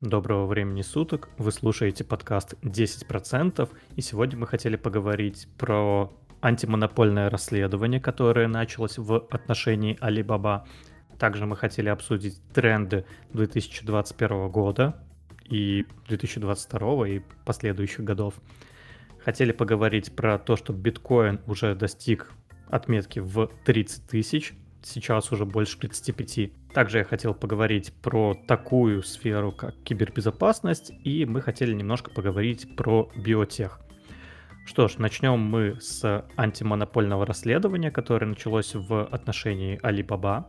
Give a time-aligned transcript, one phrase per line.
[0.00, 8.00] Доброго времени суток, вы слушаете подкаст 10%, и сегодня мы хотели поговорить про антимонопольное расследование,
[8.00, 10.62] которое началось в отношении Alibaba.
[11.18, 15.04] Также мы хотели обсудить тренды 2021 года
[15.44, 18.40] и 2022 и последующих годов.
[19.22, 22.32] Хотели поговорить про то, что биткоин уже достиг
[22.70, 26.72] отметки в 30 тысяч, сейчас уже больше 35.
[26.72, 33.10] Также я хотел поговорить про такую сферу, как кибербезопасность, и мы хотели немножко поговорить про
[33.16, 33.80] биотех.
[34.66, 40.44] Что ж, начнем мы с антимонопольного расследования, которое началось в отношении Alibaba.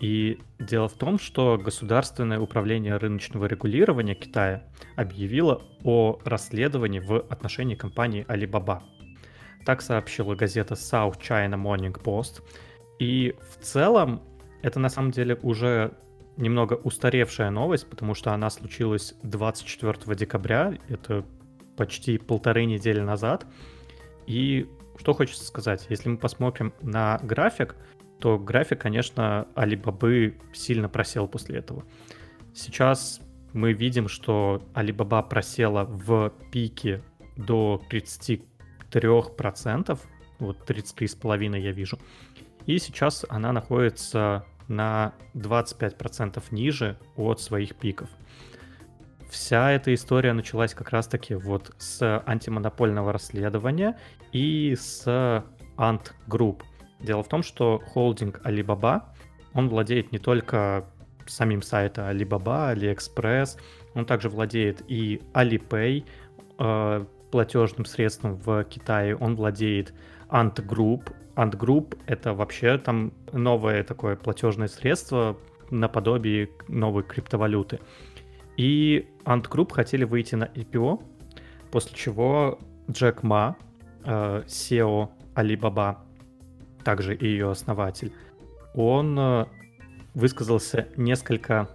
[0.00, 4.64] И дело в том, что Государственное управление рыночного регулирования Китая
[4.96, 8.80] объявило о расследовании в отношении компании Alibaba.
[9.66, 12.42] Так сообщила газета South China Morning Post.
[13.00, 14.22] И в целом
[14.62, 15.94] это на самом деле уже
[16.36, 21.24] немного устаревшая новость, потому что она случилась 24 декабря, это
[21.76, 23.46] почти полторы недели назад.
[24.26, 27.74] И что хочется сказать, если мы посмотрим на график,
[28.18, 31.84] то график, конечно, Алибабы сильно просел после этого.
[32.54, 33.22] Сейчас
[33.54, 37.02] мы видим, что Алибаба просела в пике
[37.36, 39.98] до 33%,
[40.38, 41.98] вот 33,5% я вижу.
[42.66, 48.08] И сейчас она находится на 25% ниже от своих пиков.
[49.28, 53.96] Вся эта история началась как раз-таки вот с антимонопольного расследования
[54.32, 55.06] и с
[55.76, 56.62] Ant Group.
[57.00, 59.02] Дело в том, что холдинг Alibaba,
[59.54, 60.84] он владеет не только
[61.26, 63.58] самим сайтом Alibaba, AliExpress,
[63.94, 66.04] он также владеет и Alipay,
[66.58, 69.94] э, платежным средством в Китае, он владеет
[70.30, 75.36] Ant Group, Ant Group— это вообще там новое такое платежное средство
[75.70, 77.80] наподобие новой криптовалюты.
[78.56, 81.02] И Ant Group хотели выйти на IPO,
[81.70, 82.58] после чего
[82.90, 83.56] Джек Ма,
[84.04, 85.98] э, SEO Alibaba,
[86.84, 88.12] также и ее основатель,
[88.74, 89.46] он э,
[90.14, 91.68] высказался несколько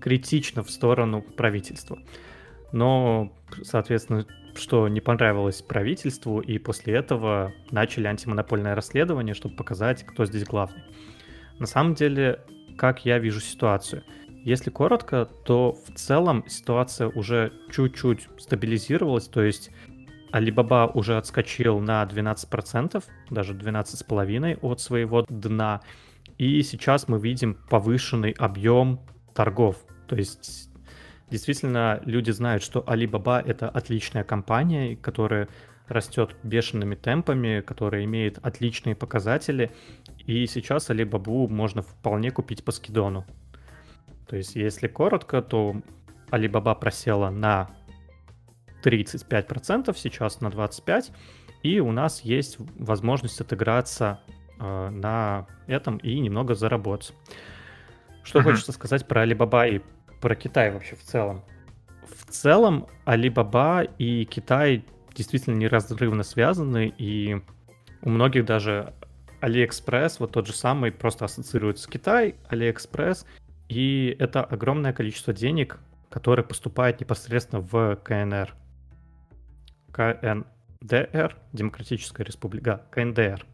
[0.00, 1.98] критично в сторону правительства.
[2.72, 10.26] Но, соответственно, что не понравилось правительству, и после этого начали антимонопольное расследование, чтобы показать, кто
[10.26, 10.82] здесь главный.
[11.58, 12.44] На самом деле,
[12.76, 14.02] как я вижу ситуацию,
[14.44, 19.70] если коротко, то в целом ситуация уже чуть-чуть стабилизировалась, то есть
[20.32, 25.80] Alibaba уже отскочил на 12%, даже 12,5% от своего дна,
[26.36, 29.00] и сейчас мы видим повышенный объем
[29.34, 29.76] торгов.
[30.06, 30.67] То есть
[31.30, 35.48] Действительно, люди знают, что Alibaba— это отличная компания, которая
[35.86, 39.70] растет бешеными темпами, которая имеет отличные показатели,
[40.26, 43.26] и сейчас Alibaba можно вполне купить по скидону.
[44.26, 45.76] То есть, если коротко, то
[46.30, 47.70] Alibaba просела на
[48.82, 51.10] 35%, сейчас на 25%,
[51.62, 54.20] и у нас есть возможность отыграться
[54.60, 57.14] э, на этом и немного заработать.
[58.22, 58.42] Что uh-huh.
[58.44, 59.82] хочется сказать про Alibaba и
[60.20, 61.44] про Китай вообще в целом.
[62.06, 64.84] В целом, Alibaba и Китай
[65.14, 67.42] действительно неразрывно связаны, и
[68.02, 68.94] у многих даже
[69.40, 73.26] AliExpress, вот тот же самый, просто ассоциируется с Китай, AliExpress,
[73.68, 75.78] и это огромное количество денег,
[76.10, 78.54] которое поступает непосредственно в КНР.
[79.92, 83.44] КНДР, Демократическая Республика, КНДР.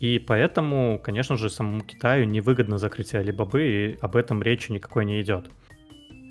[0.00, 5.20] И поэтому, конечно же, самому Китаю невыгодно закрытие Алибабы, и об этом речи никакой не
[5.20, 5.50] идет.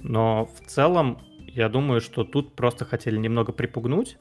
[0.01, 4.17] Но в целом, я думаю, что тут просто хотели немного припугнуть,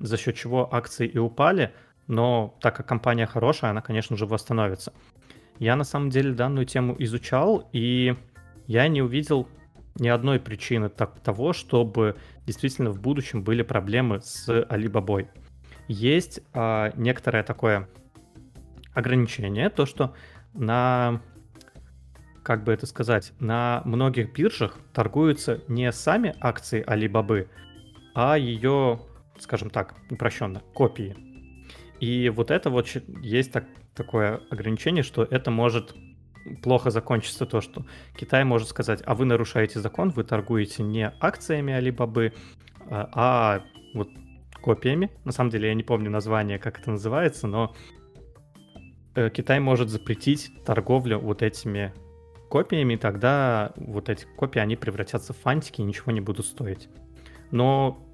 [0.00, 1.72] за счет чего акции и упали,
[2.08, 4.92] но так как компания хорошая, она, конечно же, восстановится.
[5.58, 8.16] Я на самом деле данную тему изучал, и
[8.66, 9.48] я не увидел
[9.94, 15.26] ни одной причины так, того, чтобы действительно в будущем были проблемы с Alibaba.
[15.88, 17.88] Есть а, некоторое такое
[18.94, 20.14] ограничение, то что
[20.52, 21.20] на,
[22.42, 27.48] как бы это сказать, на многих биржах торгуются не сами акции Alibaba,
[28.14, 29.00] а ее,
[29.38, 31.16] скажем так, упрощенно, копии.
[32.00, 32.88] И вот это вот
[33.22, 35.94] есть так, такое ограничение, что это может
[36.62, 37.84] плохо закончиться то, что
[38.16, 42.32] Китай может сказать, а вы нарушаете закон, вы торгуете не акциями Alibaba,
[42.88, 44.08] а, а вот
[44.60, 45.10] копиями.
[45.24, 47.74] На самом деле я не помню название, как это называется, но
[49.28, 51.92] Китай может запретить торговлю вот этими
[52.48, 56.88] копиями, тогда вот эти копии, они превратятся в фантики и ничего не будут стоить.
[57.50, 58.06] Но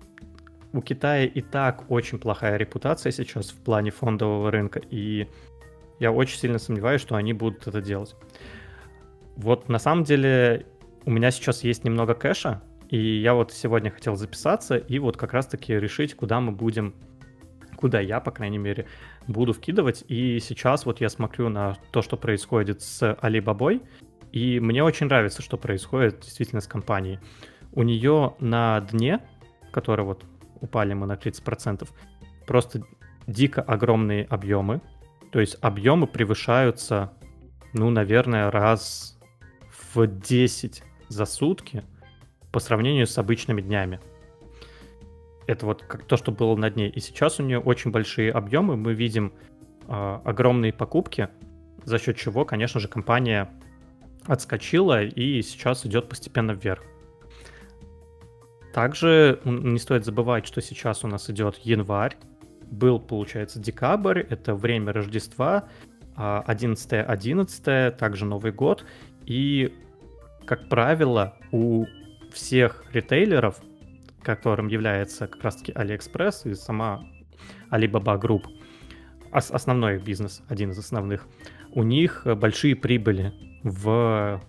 [0.72, 5.28] у Китая и так очень плохая репутация сейчас в плане фондового рынка, и
[5.98, 8.14] я очень сильно сомневаюсь, что они будут это делать.
[9.36, 10.66] Вот на самом деле
[11.04, 15.32] у меня сейчас есть немного кэша, и я вот сегодня хотел записаться и вот как
[15.32, 16.94] раз-таки решить, куда мы будем,
[17.76, 18.86] куда я, по крайней мере,
[19.26, 20.04] буду вкидывать.
[20.08, 23.80] И сейчас вот я смотрю на то, что происходит с Alibaba,
[24.32, 27.20] и мне очень нравится, что происходит действительно с компанией.
[27.72, 29.20] У нее на дне,
[29.70, 30.24] который вот
[30.60, 31.88] упали мы на 30%,
[32.46, 32.82] просто
[33.26, 34.80] дико огромные объемы.
[35.32, 37.12] То есть объемы превышаются,
[37.72, 39.18] ну, наверное, раз
[39.94, 41.84] в 10 за сутки
[42.52, 44.00] по сравнению с обычными днями.
[45.46, 46.88] Это вот как то, что было на дне.
[46.88, 48.76] И сейчас у нее очень большие объемы.
[48.76, 49.32] Мы видим
[49.86, 51.28] э, огромные покупки,
[51.84, 53.50] за счет чего, конечно же, компания
[54.26, 56.82] отскочила и сейчас идет постепенно вверх.
[58.74, 62.16] Также не стоит забывать, что сейчас у нас идет январь,
[62.70, 65.68] был, получается, декабрь, это время Рождества,
[66.16, 68.84] 11-11, а, также Новый год.
[69.24, 69.72] И,
[70.46, 71.86] как правило, у
[72.32, 73.60] всех ритейлеров,
[74.26, 77.06] которым является как раз-таки AliExpress и сама
[77.70, 78.42] Alibaba Group,
[79.30, 81.26] основной их бизнес, один из основных,
[81.72, 83.32] у них большие прибыли
[83.62, 84.42] в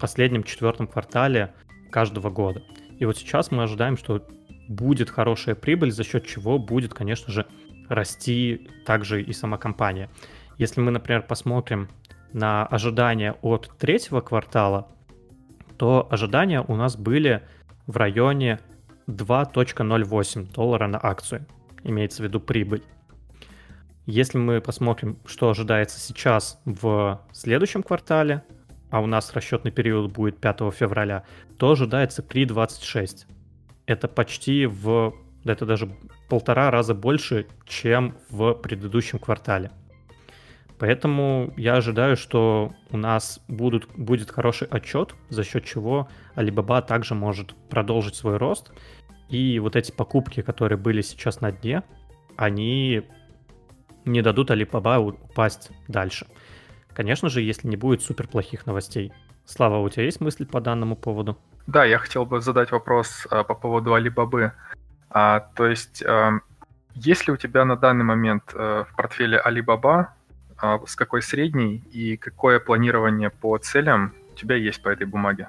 [0.00, 1.52] последнем четвертом квартале
[1.90, 2.62] каждого года.
[2.98, 4.24] И вот сейчас мы ожидаем, что
[4.68, 7.46] будет хорошая прибыль, за счет чего будет, конечно же,
[7.88, 10.08] расти также и сама компания.
[10.56, 11.88] Если мы, например, посмотрим
[12.32, 14.88] на ожидания от третьего квартала,
[15.76, 17.42] то ожидания у нас были
[17.86, 18.60] в районе
[19.06, 21.46] 2.08 доллара на акцию.
[21.82, 22.82] Имеется в виду прибыль.
[24.06, 28.44] Если мы посмотрим, что ожидается сейчас в следующем квартале,
[28.90, 31.24] а у нас расчетный период будет 5 февраля,
[31.58, 33.26] то ожидается 3.26
[33.86, 35.14] это почти в...
[35.44, 35.94] Это даже
[36.28, 39.70] полтора раза больше, чем в предыдущем квартале.
[40.84, 47.14] Поэтому я ожидаю, что у нас будут, будет хороший отчет, за счет чего Alibaba также
[47.14, 48.70] может продолжить свой рост.
[49.30, 51.84] И вот эти покупки, которые были сейчас на дне,
[52.36, 53.02] они
[54.04, 56.26] не дадут Alibaba упасть дальше.
[56.92, 59.10] Конечно же, если не будет супер плохих новостей.
[59.46, 61.38] Слава, у тебя есть мысли по данному поводу?
[61.66, 64.52] Да, я хотел бы задать вопрос а, по поводу Алибабы.
[65.08, 66.40] А, то есть, а,
[66.94, 70.08] есть ли у тебя на данный момент а, в портфеле Alibaba,
[70.86, 75.48] с какой средней и какое планирование по целям у тебя есть по этой бумаге?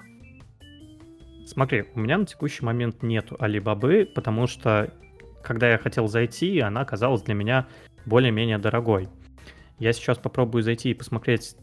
[1.46, 4.92] Смотри, у меня на текущий момент нету Алибабы, потому что
[5.44, 7.68] когда я хотел зайти, она оказалась для меня
[8.06, 9.07] более-менее дорогой.
[9.78, 11.56] Я сейчас попробую зайти и посмотреть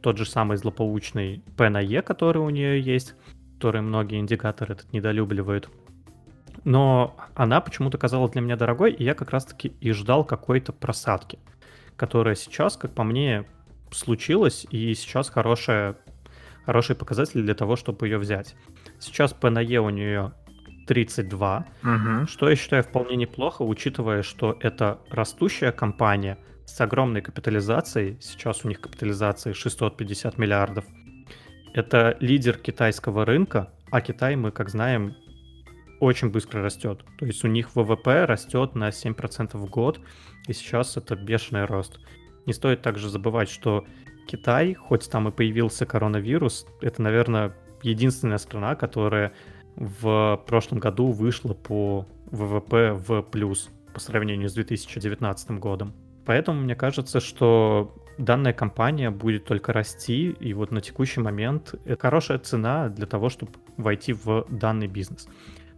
[0.00, 3.14] тот же самый злополучный P на E, который у нее есть
[3.64, 5.70] которые многие индикаторы этот недолюбливают.
[6.64, 11.38] Но она почему-то казалась для меня дорогой, и я как раз-таки и ждал какой-то просадки,
[11.96, 13.44] которая сейчас, как по мне,
[13.90, 15.96] случилась, и сейчас хорошая,
[16.64, 18.56] хороший показатель для того, чтобы ее взять.
[18.98, 20.32] Сейчас на E у нее
[20.86, 22.26] 32, угу.
[22.26, 28.68] что я считаю вполне неплохо, учитывая, что это растущая компания с огромной капитализацией, сейчас у
[28.68, 30.84] них капитализация 650 миллиардов,
[31.74, 35.16] это лидер китайского рынка, а Китай, мы как знаем,
[36.00, 37.04] очень быстро растет.
[37.18, 40.00] То есть у них ВВП растет на 7% в год,
[40.48, 42.00] и сейчас это бешеный рост.
[42.46, 43.84] Не стоит также забывать, что
[44.26, 49.32] Китай, хоть там и появился коронавирус, это, наверное, единственная страна, которая
[49.76, 55.94] в прошлом году вышла по ВВП в плюс по сравнению с 2019 годом.
[56.24, 62.00] Поэтому мне кажется, что данная компания будет только расти, и вот на текущий момент это
[62.00, 65.28] хорошая цена для того, чтобы войти в данный бизнес.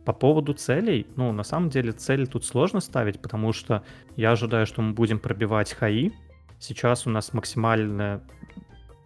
[0.07, 3.83] По поводу целей, ну, на самом деле цели тут сложно ставить, потому что
[4.15, 6.13] я ожидаю, что мы будем пробивать хаи.
[6.61, 8.23] Сейчас у нас максимальная,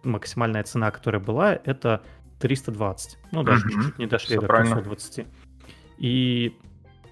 [0.03, 2.03] максимальная цена, которая была, это
[2.39, 3.17] 320.
[3.31, 3.71] Ну, даже mm-hmm.
[3.71, 5.25] чуть-чуть не дошли Все до 320.
[5.97, 6.55] И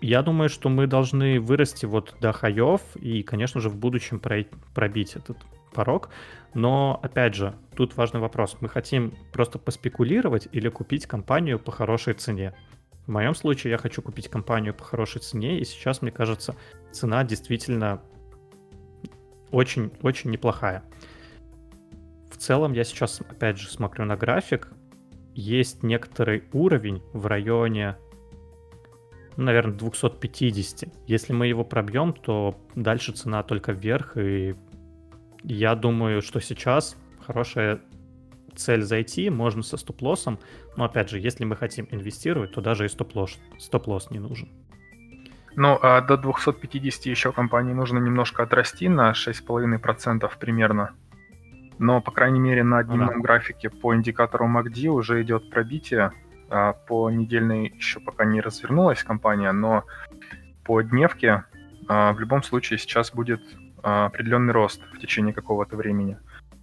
[0.01, 4.21] я думаю, что мы должны вырасти вот до хаев и, конечно же, в будущем
[4.75, 5.37] пробить этот
[5.73, 6.09] порог.
[6.53, 8.55] Но, опять же, тут важный вопрос.
[8.61, 12.53] Мы хотим просто поспекулировать или купить компанию по хорошей цене?
[13.09, 16.55] В моем случае я хочу купить компанию по хорошей цене, и сейчас, мне кажется,
[16.91, 18.03] цена действительно
[19.49, 20.83] очень-очень неплохая.
[22.29, 24.67] В целом я сейчас, опять же, смотрю на график.
[25.33, 27.97] Есть некоторый уровень в районе,
[29.37, 30.87] ну, наверное, 250.
[31.07, 34.55] Если мы его пробьем, то дальше цена только вверх, и
[35.41, 37.81] я думаю, что сейчас хорошая
[38.55, 40.39] цель зайти, можно со стоп-лоссом,
[40.75, 44.49] но опять же, если мы хотим инвестировать, то даже и стоп-лосс, стоп-лосс не нужен.
[45.55, 50.91] Ну, а до 250 еще компании нужно немножко отрасти на 6,5% примерно.
[51.79, 53.21] Но, по крайней мере, на дневном ага.
[53.21, 56.11] графике по индикатору MACD уже идет пробитие.
[56.49, 59.83] А по недельной еще пока не развернулась компания, но
[60.63, 61.43] по дневке
[61.87, 63.41] а, в любом случае сейчас будет
[63.83, 66.17] а, определенный рост в течение какого-то времени.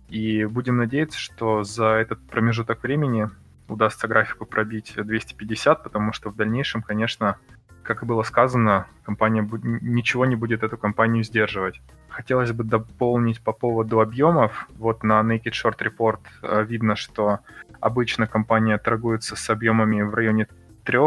[0.08, 3.28] И будем надеяться, что за этот промежуток времени
[3.68, 7.36] удастся графику пробить 250, потому что в дальнейшем, конечно,
[7.82, 11.80] как и было сказано, компания ничего не будет эту компанию сдерживать.
[12.08, 14.68] Хотелось бы дополнить по поводу объемов.
[14.76, 17.40] Вот на Naked Short Report э, видно, что
[17.80, 20.48] обычно компания торгуется с объемами в районе
[20.84, 20.98] 3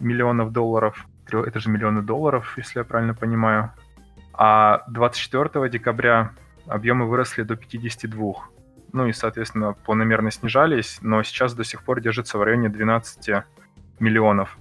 [0.00, 1.06] миллионов долларов.
[1.28, 3.72] Это же миллионы долларов, если я правильно понимаю.
[4.32, 6.32] А 24 декабря
[6.66, 8.34] объемы выросли до 52.
[8.92, 13.44] Ну и, соответственно, планомерно снижались, но сейчас до сих пор держится в районе 12
[13.98, 14.56] миллионов.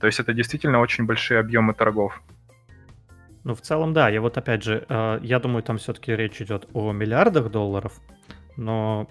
[0.00, 2.22] То есть это действительно очень большие объемы торгов.
[3.44, 4.08] Ну, в целом, да.
[4.08, 8.00] Я вот опять же, э, я думаю, там все-таки речь идет о миллиардах долларов,
[8.56, 9.08] но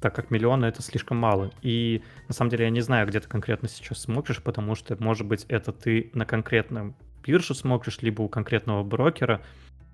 [0.00, 1.50] так как миллионы это слишком мало.
[1.62, 5.26] И на самом деле я не знаю, где ты конкретно сейчас смотришь, потому что, может
[5.26, 9.40] быть, это ты на конкретном бирже смотришь, либо у конкретного брокера,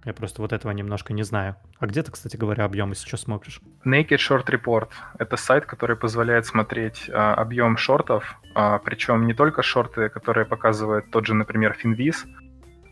[0.05, 1.57] я просто вот этого немножко не знаю.
[1.79, 3.61] А где ты, кстати говоря, объемы сейчас смотришь?
[3.85, 4.89] Naked Short Report—
[5.19, 11.11] это сайт, который позволяет смотреть а, объем шортов, а, причем не только шорты, которые показывает
[11.11, 12.27] тот же, например, Finviz,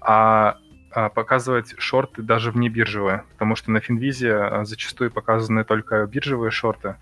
[0.00, 0.58] а,
[0.90, 6.50] а показывать шорты даже вне биржевые, потому что на Финвизе а, зачастую показаны только биржевые
[6.50, 6.96] шорты,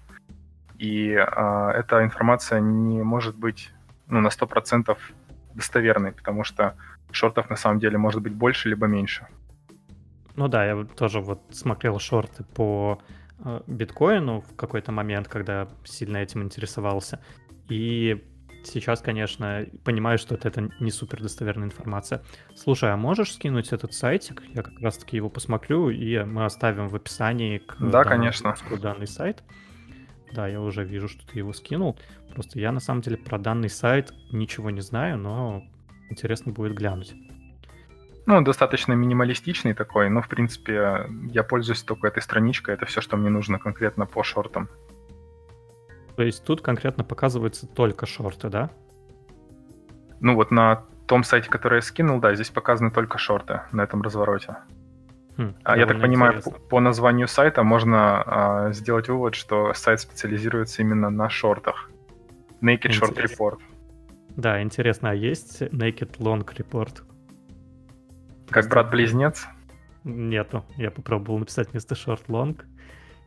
[0.77, 3.73] и а, эта информация не может быть
[4.09, 4.97] ну, на 100%
[5.55, 6.75] достоверной, потому что
[7.13, 9.27] шортов на самом деле может быть больше либо меньше.
[10.37, 13.01] Ну да, я тоже вот смотрел шорты по
[13.45, 17.21] э, биткоину в какой-то момент, когда сильно этим интересовался.
[17.69, 18.23] И
[18.65, 22.23] сейчас, конечно, понимаю, что это, не супер достоверная информация.
[22.55, 24.43] Слушай, а можешь скинуть этот сайтик?
[24.55, 28.55] Я как раз-таки его посмотрю, и мы оставим в описании к да, конечно.
[28.81, 29.43] данный сайт.
[30.33, 31.99] Да, я уже вижу, что ты его скинул.
[32.35, 35.65] Просто я на самом деле про данный сайт ничего не знаю, но
[36.11, 37.15] интересно будет глянуть.
[38.27, 43.17] Ну, достаточно минималистичный такой, но, в принципе, я пользуюсь только этой страничкой, это все, что
[43.17, 44.69] мне нужно конкретно по шортам.
[46.17, 48.71] То есть тут конкретно показываются только шорты, да?
[50.21, 54.03] Ну вот на том сайте, который я скинул, да, здесь показаны только шорты на этом
[54.03, 54.57] развороте.
[55.37, 60.01] Хм, а я так понимаю, по, по названию сайта можно а, сделать вывод, что сайт
[60.01, 61.91] специализируется именно на шортах.
[62.63, 63.05] Naked Интересно.
[63.05, 63.59] Short Report.
[64.37, 67.03] Да, интересно, а есть Naked Long Report?
[68.51, 69.47] Как брат-близнец?
[70.05, 70.65] Нету.
[70.77, 72.63] Я попробовал написать вместо short long.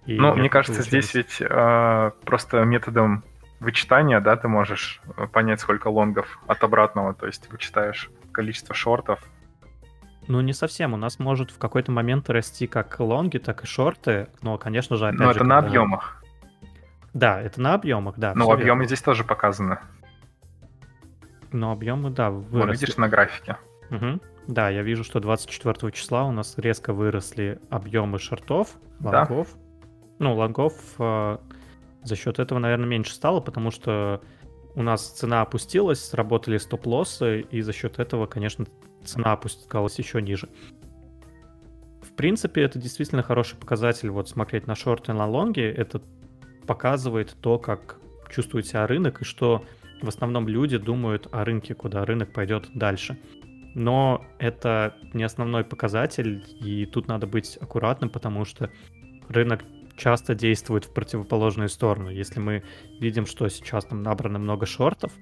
[0.06, 3.24] Ну, мне кажется, здесь ведь э, просто методом
[3.60, 9.20] вычитания, да, ты можешь э, понять, сколько лонгов от обратного, то есть вычитаешь количество шортов.
[10.28, 10.94] Ну, не совсем.
[10.94, 15.08] У нас может в какой-то момент расти как лонги, так и шорты, но, конечно же,
[15.08, 15.32] опять Но же...
[15.32, 15.62] это когда...
[15.62, 16.24] на объемах.
[17.14, 18.34] Да, это на объемах, да.
[18.36, 18.86] Но объемы верно.
[18.86, 19.80] здесь тоже показаны.
[21.52, 22.58] Но объемы, да, выросли.
[22.60, 23.58] Вот видишь на графике.
[23.90, 24.20] Угу.
[24.50, 29.48] Да, я вижу, что 24 числа у нас резко выросли объемы шортов, лонгов.
[29.54, 29.60] Да.
[30.18, 31.38] Ну, лонгов э,
[32.04, 34.24] за счет этого, наверное, меньше стало, потому что
[34.74, 38.66] у нас цена опустилась, сработали стоп-лоссы, и за счет этого, конечно,
[39.06, 40.50] цена опускалась еще ниже.
[42.02, 44.10] В принципе, это действительно хороший показатель.
[44.10, 46.02] Вот смотреть на шорты и на лонги, это
[46.66, 48.00] показывает то, как
[48.32, 49.64] чувствует себя рынок, и что
[50.02, 53.20] в основном люди думают о рынке, куда рынок пойдет дальше
[53.80, 58.70] но это не основной показатель, и тут надо быть аккуратным, потому что
[59.30, 59.62] рынок
[59.96, 62.10] часто действует в противоположную сторону.
[62.10, 62.64] Если мы
[63.00, 65.14] видим, что сейчас там набрано много шортов,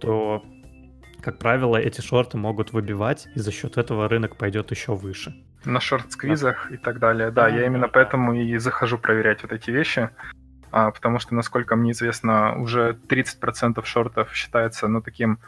[0.00, 0.42] то,
[1.20, 5.34] как правило, эти шорты могут выбивать, и за счет этого рынок пойдет еще выше.
[5.66, 6.74] На шорт-сквизах да.
[6.74, 7.30] и так далее.
[7.30, 7.92] Да, да я именно да.
[7.92, 10.08] поэтому и захожу проверять вот эти вещи,
[10.72, 15.38] а, потому что, насколько мне известно, уже 30% шортов считается, ну, таким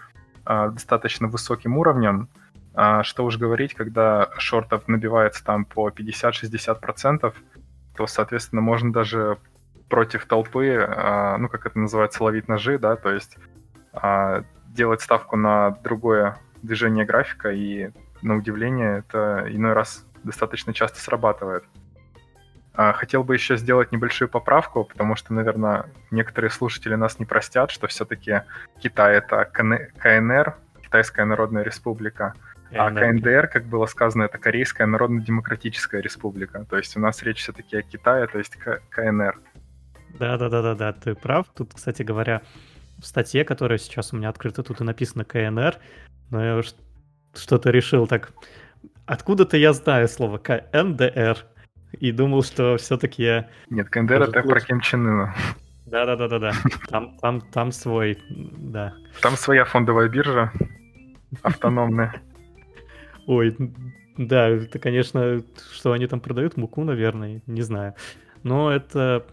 [0.45, 2.29] а, достаточно высоким уровнем.
[2.75, 7.35] А что уж говорить, когда шортов набивается там по 50-60%,
[7.97, 9.38] то, соответственно, можно даже
[9.88, 13.37] против толпы, а, ну, как это называется, ловить ножи, да, то есть
[13.93, 17.91] а, делать ставку на другое движение графика, и,
[18.23, 21.64] на удивление, это иной раз достаточно часто срабатывает.
[22.75, 27.87] Хотел бы еще сделать небольшую поправку, потому что, наверное, некоторые слушатели нас не простят, что
[27.87, 28.45] все-таки
[28.81, 32.33] Китай— это КНР, Китайская Народная Республика,
[32.75, 36.64] а КНДР, как было сказано, это Корейская Народно-Демократическая Республика.
[36.69, 38.57] То есть у нас речь все-таки о Китае, то есть
[38.91, 39.38] КНР.
[40.19, 41.47] Да-да-да-да-да, ты прав.
[41.55, 42.43] Тут, кстати говоря,
[42.99, 45.76] в статье, которая сейчас у меня открыта, тут и написано КНР,
[46.31, 46.62] но я
[47.35, 48.33] что-то решил так...
[49.07, 51.38] Откуда-то я знаю слово КНДР.
[51.93, 53.49] и думал, что все-таки я...
[53.71, 55.35] Нет, КНДР это про Ким Чен Ына.
[55.87, 56.52] Да-да-да-да-да.
[56.88, 58.95] Там, там, там свой, да.
[59.21, 60.52] Там своя фондовая биржа
[61.43, 62.14] автономная.
[63.26, 63.57] Ой,
[64.17, 67.95] да, это, конечно, что они там продают, муку, наверное, не знаю.
[68.43, 69.26] Но это...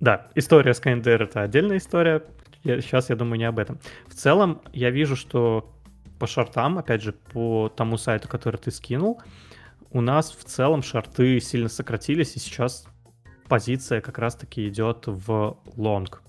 [0.00, 2.24] Да, история с КНДР— это отдельная история.
[2.64, 3.78] Я, сейчас я думаю не об этом.
[4.06, 5.72] В целом, я вижу, что
[6.18, 9.20] по шартам, опять же, по тому сайту, который ты скинул,
[9.90, 12.86] у нас в целом шарты сильно сократились, и сейчас
[13.48, 16.22] позиция как раз-таки идет в лонг.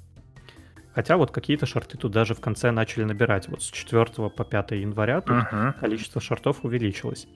[0.93, 3.47] Хотя вот какие-то шарты тут даже в конце начали набирать.
[3.47, 5.79] Вот с 4 по 5 января тут uh-huh.
[5.79, 7.27] количество шартов увеличилось.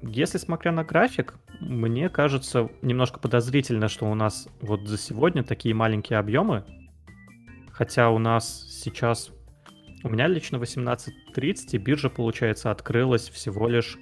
[0.00, 5.74] Если смотря на график, мне кажется немножко подозрительно, что у нас вот за сегодня такие
[5.74, 6.64] маленькие объемы.
[7.70, 9.30] Хотя у нас сейчас...
[10.02, 13.98] У меня лично 18.30, и биржа, получается, открылась всего лишь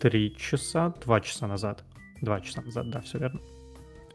[0.00, 1.84] 3 часа, 2 часа назад.
[2.20, 3.40] 2 часа назад, да, все верно.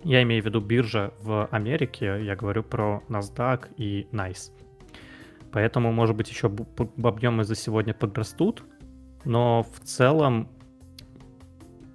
[0.07, 4.53] Я имею в виду биржа в Америке, я говорю про NASDAQ и NICE.
[5.51, 8.63] Поэтому, может быть, еще объемы за сегодня подрастут,
[9.25, 10.47] но в целом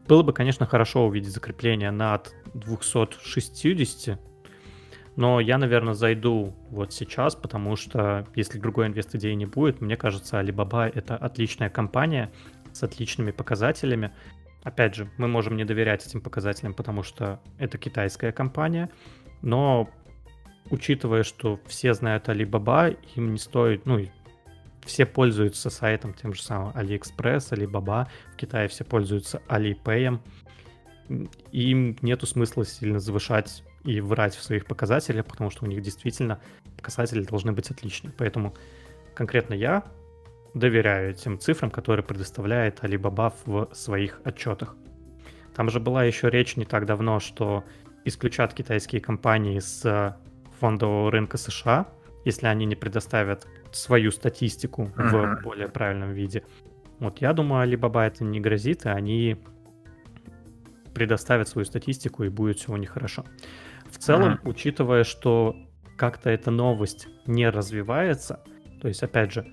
[0.06, 4.20] было бы, конечно, хорошо увидеть закрепление над 260,
[5.16, 10.38] но я, наверное, зайду вот сейчас, потому что если другой инвест-идеи не будет, мне кажется,
[10.38, 12.30] Alibaba— это отличная компания
[12.74, 14.12] с отличными показателями,
[14.62, 18.90] Опять же, мы можем не доверять этим показателям, потому что это китайская компания,
[19.40, 19.90] но
[20.70, 24.00] учитывая, что все знают Alibaba, им не стоит, ну,
[24.84, 30.20] все пользуются сайтом тем же самым AliExpress, Alibaba, в Китае все пользуются Alipay,
[31.50, 36.40] им нету смысла сильно завышать и врать в своих показателях, потому что у них действительно
[36.76, 38.12] показатели должны быть отличные.
[38.16, 38.54] Поэтому
[39.14, 39.84] конкретно я
[40.54, 44.76] доверяю этим цифрам, которые предоставляет Alibaba в своих отчетах.
[45.54, 47.64] Там же была еще речь не так давно, что
[48.04, 50.16] исключат китайские компании с
[50.60, 51.88] фондового рынка США,
[52.24, 55.38] если они не предоставят свою статистику uh-huh.
[55.38, 56.44] в более правильном виде.
[56.98, 59.36] Вот я думаю, Alibaba это не грозит, и они
[60.94, 63.24] предоставят свою статистику, и будет все у них хорошо.
[63.90, 64.48] В целом, uh-huh.
[64.48, 65.56] учитывая, что
[65.96, 68.40] как-то эта новость не развивается,
[68.80, 69.46] то есть, опять же,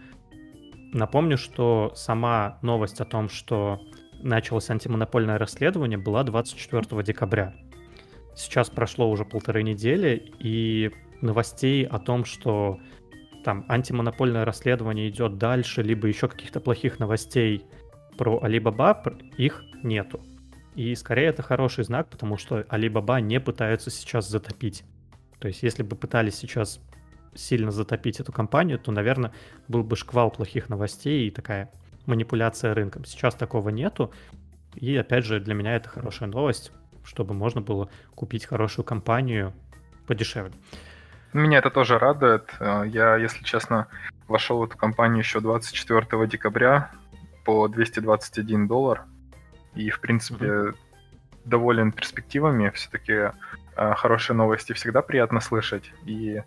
[0.91, 3.79] Напомню, что сама новость о том, что
[4.21, 7.53] началось антимонопольное расследование, была 24 декабря.
[8.35, 12.79] Сейчас прошло уже полторы недели, и новостей о том, что
[13.43, 17.65] там антимонопольное расследование идет дальше, либо еще каких-то плохих новостей
[18.17, 20.19] про Alibaba, их нету.
[20.75, 24.83] И скорее это хороший знак, потому что Alibaba не пытаются сейчас затопить.
[25.39, 26.79] То есть если бы пытались сейчас
[27.35, 29.31] сильно затопить эту компанию, то, наверное,
[29.67, 31.71] был бы шквал плохих новостей и такая
[32.05, 33.05] манипуляция рынком.
[33.05, 34.11] Сейчас такого нету.
[34.75, 36.71] И опять же, для меня это хорошая новость,
[37.03, 39.53] чтобы можно было купить хорошую компанию
[40.07, 40.53] подешевле.
[41.33, 42.49] Меня это тоже радует.
[42.59, 43.87] Я, если честно,
[44.27, 46.91] вошел в эту компанию еще 24 декабря
[47.45, 49.05] по 221 доллар.
[49.75, 50.75] И, в принципе, mm-hmm.
[51.45, 52.71] доволен перспективами.
[52.71, 53.31] Все-таки
[53.75, 55.91] а, хорошие новости всегда приятно слышать.
[56.05, 56.41] И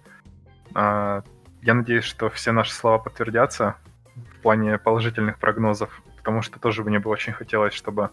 [0.75, 3.77] я надеюсь, что все наши слова подтвердятся
[4.15, 8.11] в плане положительных прогнозов, потому что тоже мне бы очень хотелось, чтобы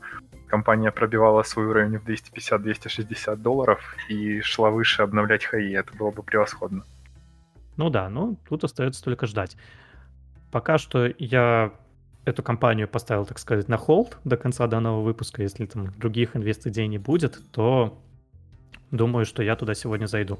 [0.47, 5.73] компания пробивала свой уровень в 250-260 долларов и шла выше обновлять хаи.
[5.73, 6.83] Это было бы превосходно.
[7.77, 9.55] Ну да, ну тут остается только ждать.
[10.51, 11.71] Пока что я
[12.25, 15.41] эту компанию поставил, так сказать, на холд до конца данного выпуска.
[15.41, 18.01] Если там других инвест-идей не будет, то
[18.91, 20.39] думаю, что я туда сегодня зайду.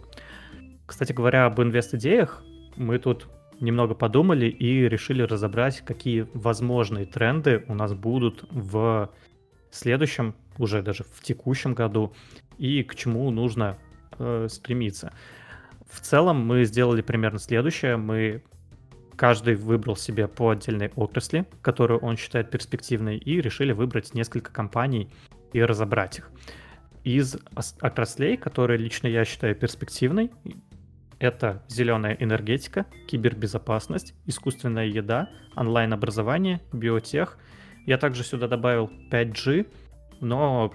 [0.90, 2.44] Кстати говоря, об инвест-идеях,
[2.76, 3.28] мы тут
[3.60, 9.12] немного подумали и решили разобрать, какие возможные тренды у нас будут в
[9.70, 12.16] следующем, уже даже в текущем году,
[12.58, 13.78] и к чему нужно
[14.18, 15.14] э, стремиться.
[15.88, 17.96] В целом мы сделали примерно следующее.
[17.96, 18.42] Мы
[19.16, 25.08] каждый выбрал себе по отдельной отрасли, которую он считает перспективной, и решили выбрать несколько компаний
[25.54, 26.32] и разобрать их.
[27.04, 27.38] Из
[27.80, 30.32] отраслей, которые лично я считаю перспективной,
[31.20, 37.38] это зеленая энергетика, кибербезопасность, искусственная еда, онлайн-образование, биотех.
[37.86, 39.68] Я также сюда добавил 5G,
[40.22, 40.74] но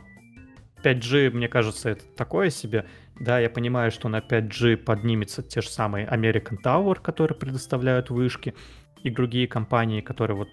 [0.82, 2.86] 5G, мне кажется, это такое себе.
[3.18, 8.54] Да, я понимаю, что на 5G поднимется те же самые American Tower, которые предоставляют вышки,
[9.02, 10.48] и другие компании, которые вот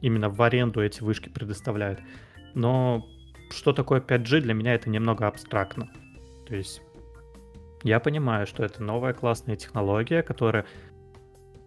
[0.00, 2.00] именно в аренду эти вышки предоставляют.
[2.54, 3.06] Но
[3.50, 5.90] что такое 5G, для меня это немного абстрактно.
[6.46, 6.80] То есть
[7.82, 10.66] я понимаю, что это новая классная технология, которая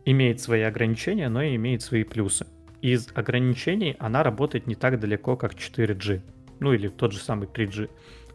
[0.06, 2.46] имеет свои ограничения, но и имеет свои плюсы.
[2.82, 6.22] Из ограничений она работает не так далеко, как 4G.
[6.60, 7.90] ну или тот же самый 3G.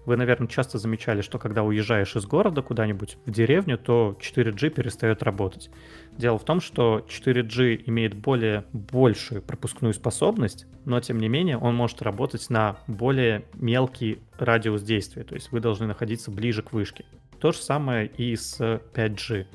[0.06, 5.22] Вы, наверное, часто замечали, что когда уезжаешь из города куда-нибудь в деревню, то 4G перестает
[5.22, 5.70] работать.
[6.16, 11.74] Дело в том, что 4G имеет более большую пропускную способность, но тем не менее он
[11.74, 17.04] может работать на более мелкий радиус действия, то есть вы должны находиться ближе к вышке.
[17.40, 19.46] То же самое и с 5G.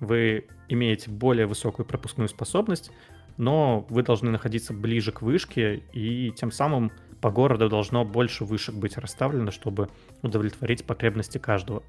[0.00, 2.90] Вы имеете более высокую пропускную способность,
[3.38, 8.74] но вы должны находиться ближе к вышке, и тем самым по городу должно больше вышек
[8.74, 9.88] быть расставлено, чтобы
[10.22, 11.82] удовлетворить потребности каждого.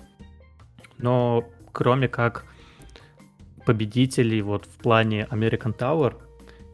[0.98, 2.46] Но кроме как
[3.66, 6.16] победителей вот в плане American Tower,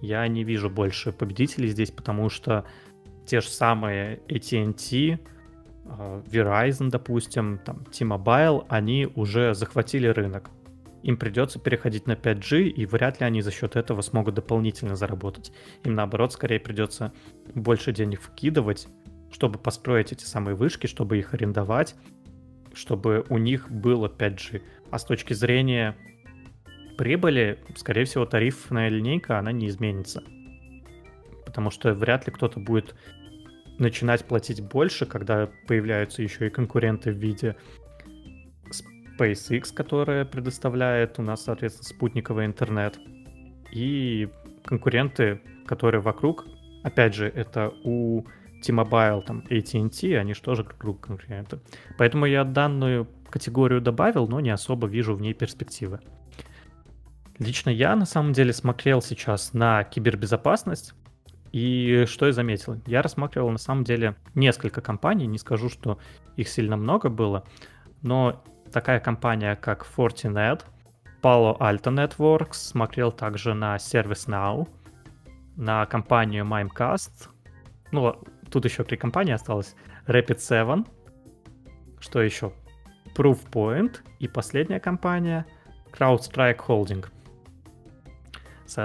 [0.01, 2.65] я не вижу больше победителей здесь, потому что
[3.25, 5.19] те же самые AT&T,
[5.85, 10.49] Verizon, допустим, там, T-Mobile, они уже захватили рынок
[11.03, 15.51] им придется переходить на 5G, и вряд ли они за счет этого смогут дополнительно заработать.
[15.83, 17.13] Им наоборот, скорее придется
[17.53, 18.87] больше денег вкидывать,
[19.31, 21.95] чтобы построить эти самые вышки, чтобы их арендовать,
[22.73, 24.61] чтобы у них было 5G.
[24.91, 25.95] А с точки зрения
[26.97, 30.23] прибыли, скорее всего, тарифная линейка, она не изменится.
[31.45, 32.95] Потому что вряд ли кто-то будет
[33.83, 37.55] начинать платить больше, когда появляются еще и конкуренты в виде
[39.19, 42.97] SpaceX, которая предоставляет у нас, соответственно, спутниковый интернет.
[43.71, 44.29] И
[44.65, 46.45] конкуренты, которые вокруг,
[46.83, 48.25] опять же, это у
[48.63, 51.59] T-Mobile, там, AT&T, они же тоже круг конкуренты.
[51.97, 55.99] Поэтому я данную категорию добавил, но не особо вижу в ней перспективы.
[57.39, 60.93] Лично я, на самом деле, смотрел сейчас на кибербезопасность,
[61.53, 62.81] и что я заметил?
[62.87, 65.99] Я рассматривал, на самом деле, несколько компаний, не скажу, что
[66.35, 67.45] их сильно много было,
[68.01, 70.63] но такая компания, как Fortinet,
[71.21, 74.67] Palo Alto Networks, смотрел также на ServiceNow,
[75.55, 77.29] на компанию Mimecast,
[77.91, 78.15] ну,
[78.49, 79.75] тут еще три компании осталось,
[80.07, 80.87] Rapid7,
[81.99, 82.51] что еще?
[83.15, 85.45] Proofpoint и последняя компания
[85.91, 87.05] CrowdStrike Holding.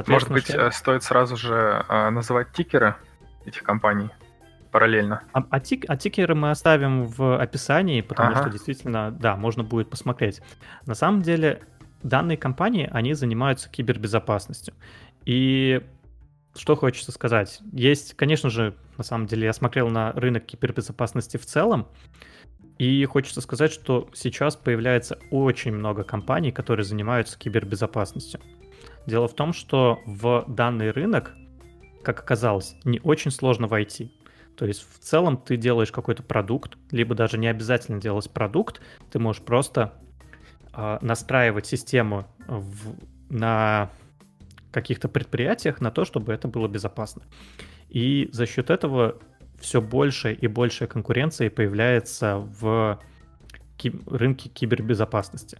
[0.07, 0.67] Может быть, что...
[0.67, 2.97] Э, стоит сразу же э, называть тикеры
[3.45, 4.11] этих компаний?
[4.71, 5.23] параллельно.
[5.33, 8.43] А, а, тик, а тикеры мы оставим в описании, потому ага.
[8.43, 10.43] что действительно, да, можно будет посмотреть.
[10.87, 11.63] На самом деле,
[12.03, 14.75] данные компании, они занимаются кибербезопасностью.
[15.25, 15.83] И
[16.55, 17.61] что хочется сказать?
[17.73, 21.89] Есть, конечно же, на самом деле, я смотрел на рынок кибербезопасности в целом,
[22.79, 28.41] и хочется сказать, что сейчас появляется очень много компаний, которые занимаются кибербезопасностью.
[29.07, 31.35] Дело в том, что в данный рынок,
[32.03, 34.13] как оказалось, не очень сложно войти.
[34.57, 38.81] То есть в целом ты делаешь какой-то продукт, либо даже не обязательно делать продукт,
[39.11, 39.95] ты можешь просто
[40.75, 42.97] э, настраивать систему в,
[43.31, 43.91] на
[44.73, 47.23] каких-то предприятиях на то, чтобы это было безопасно.
[47.89, 49.19] И за счет этого
[49.61, 53.01] все больше и больше конкуренции появляется в
[53.77, 55.59] ки- рынке кибербезопасности.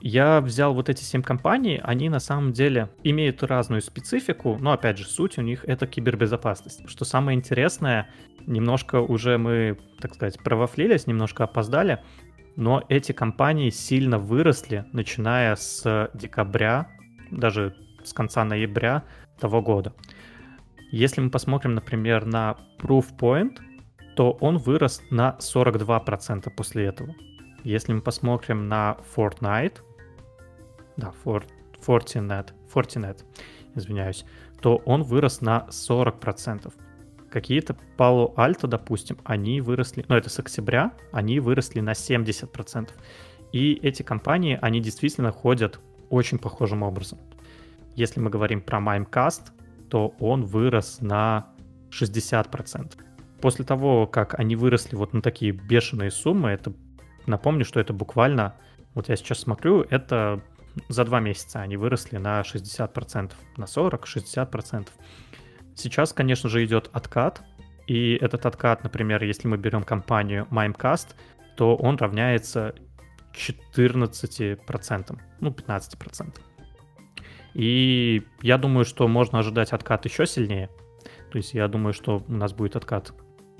[0.00, 4.98] Я взял вот эти семь компаний, они на самом деле имеют разную специфику, но опять
[4.98, 6.88] же суть у них это кибербезопасность.
[6.88, 8.10] Что самое интересное,
[8.46, 12.02] немножко уже мы, так сказать, провафлились, немножко опоздали,
[12.56, 16.88] но эти компании сильно выросли, начиная с декабря,
[17.30, 19.02] даже с конца ноября
[19.40, 19.94] того года.
[20.92, 23.58] Если мы посмотрим, например, на Proofpoint,
[24.14, 27.14] то он вырос на 42% после этого.
[27.64, 29.78] Если мы посмотрим на Fortnite,
[30.96, 31.46] да, Fort,
[31.84, 33.24] Fortinet, Fortinet,
[33.74, 34.24] извиняюсь,
[34.60, 36.72] то он вырос на 40%.
[37.30, 42.90] Какие-то Palo Alto, допустим, они выросли, ну это с октября, они выросли на 70%.
[43.52, 45.80] И эти компании, они действительно ходят
[46.10, 47.18] очень похожим образом.
[47.94, 49.50] Если мы говорим про Mimecast,
[49.88, 51.48] то он вырос на
[51.90, 52.92] 60%.
[53.40, 56.72] После того, как они выросли вот на такие бешеные суммы, это
[57.26, 58.54] напомню, что это буквально,
[58.94, 60.42] вот я сейчас смотрю, это
[60.88, 64.88] за два месяца они выросли на 60%, на 40-60%.
[65.74, 67.42] Сейчас, конечно же, идет откат,
[67.86, 71.14] и этот откат, например, если мы берем компанию Mimecast,
[71.56, 72.74] то он равняется
[73.32, 76.40] 14%, ну, 15%.
[77.54, 80.68] И я думаю, что можно ожидать откат еще сильнее.
[81.30, 83.12] То есть я думаю, что у нас будет откат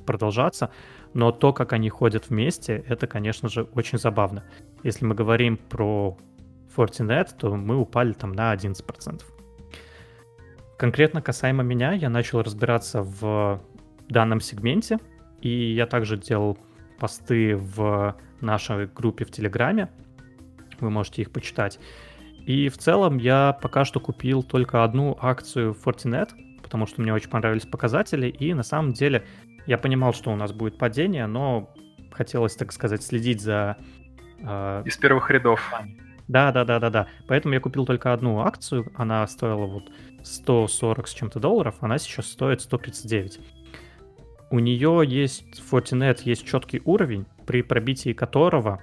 [0.04, 0.70] продолжаться,
[1.14, 4.44] но то, как они ходят вместе, это, конечно же, очень забавно.
[4.82, 6.16] Если мы говорим про
[6.76, 9.22] Fortinet, то мы упали там на 11%.
[10.76, 13.62] Конкретно касаемо меня, я начал разбираться в
[14.08, 14.98] данном сегменте,
[15.40, 16.58] и я также делал
[16.98, 19.88] посты в нашей группе в Телеграме.
[20.80, 21.78] Вы можете их почитать.
[22.46, 26.30] И в целом я пока что купил только одну акцию Fortinet,
[26.62, 29.24] потому что мне очень понравились показатели, и на самом деле
[29.66, 31.74] Я понимал, что у нас будет падение, но
[32.12, 33.76] хотелось, так сказать, следить за...
[34.38, 34.82] Э...
[34.84, 35.60] Из первых рядов.
[36.28, 37.06] Да, да, да, да, да.
[37.28, 38.90] Поэтому я купил только одну акцию.
[38.94, 39.90] Она стоила вот
[40.22, 41.76] 140 с чем-то долларов.
[41.80, 43.40] Она сейчас стоит 139.
[44.50, 48.80] У нее есть Fortinet, есть четкий уровень, при пробитии которого,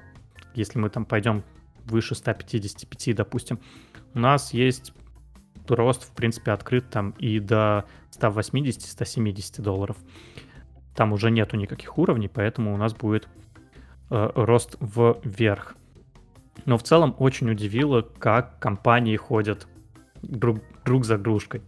[0.55, 1.43] если мы там пойдем
[1.85, 3.59] выше 155, допустим,
[4.13, 4.93] у нас есть
[5.67, 9.97] рост, в принципе, открыт там и до 180-170 долларов.
[10.95, 13.27] Там уже нету никаких уровней, поэтому у нас будет
[14.09, 15.75] э, рост вверх.
[16.65, 19.67] Но в целом очень удивило, как компании ходят
[20.21, 21.61] друг, друг за дружкой.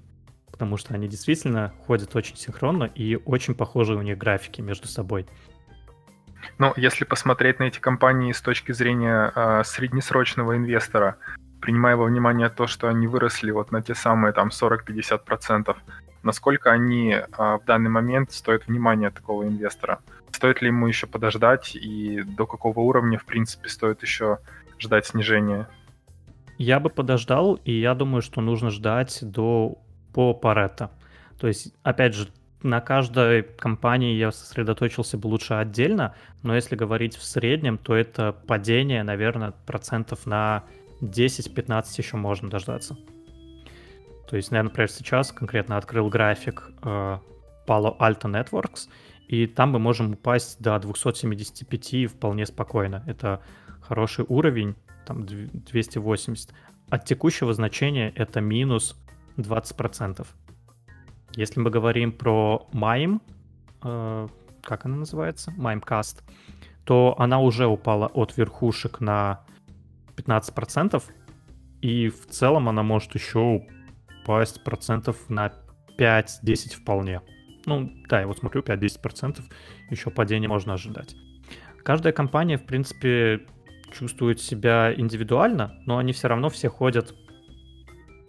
[0.51, 5.27] Потому что они действительно ходят очень синхронно и очень похожи у них графики между собой.
[6.57, 11.17] Ну, если посмотреть на эти компании с точки зрения э, среднесрочного инвестора,
[11.59, 15.75] принимая во внимание то, что они выросли вот на те самые там 40-50%,
[16.23, 19.99] насколько они э, в данный момент стоят внимания такого инвестора?
[20.31, 24.39] Стоит ли ему еще подождать и до какого уровня, в принципе, стоит еще
[24.79, 25.67] ждать снижения?
[26.57, 29.77] Я бы подождал, и я думаю, что нужно ждать до
[30.13, 30.91] по Паретто.
[31.37, 32.29] То есть, опять же,
[32.63, 38.33] на каждой компании я сосредоточился бы лучше отдельно, но если говорить в среднем, то это
[38.47, 40.63] падение, наверное, процентов на
[41.01, 42.97] 10-15 еще можно дождаться.
[44.29, 47.19] То есть, я, например, сейчас конкретно открыл график э,
[47.67, 48.89] Palo Alto Networks,
[49.27, 53.03] и там мы можем упасть до 275 вполне спокойно.
[53.07, 53.41] Это
[53.87, 56.53] хороший уровень, там 280.
[56.89, 58.95] От текущего значения это минус
[59.37, 60.25] 20%.
[61.35, 63.19] Если мы говорим про Mime,
[63.83, 64.27] э,
[64.61, 65.51] как она называется?
[65.57, 66.23] Mimecast,
[66.85, 69.41] то она уже упала от верхушек на
[70.15, 71.03] 15%,
[71.81, 73.63] и в целом она может еще
[74.23, 75.51] упасть процентов на
[75.97, 77.21] 5-10 вполне.
[77.65, 79.41] Ну, да, я вот смотрю, 5-10%
[79.89, 81.15] еще падения можно ожидать.
[81.83, 83.45] Каждая компания, в принципе,
[83.91, 87.15] чувствует себя индивидуально, но они все равно все ходят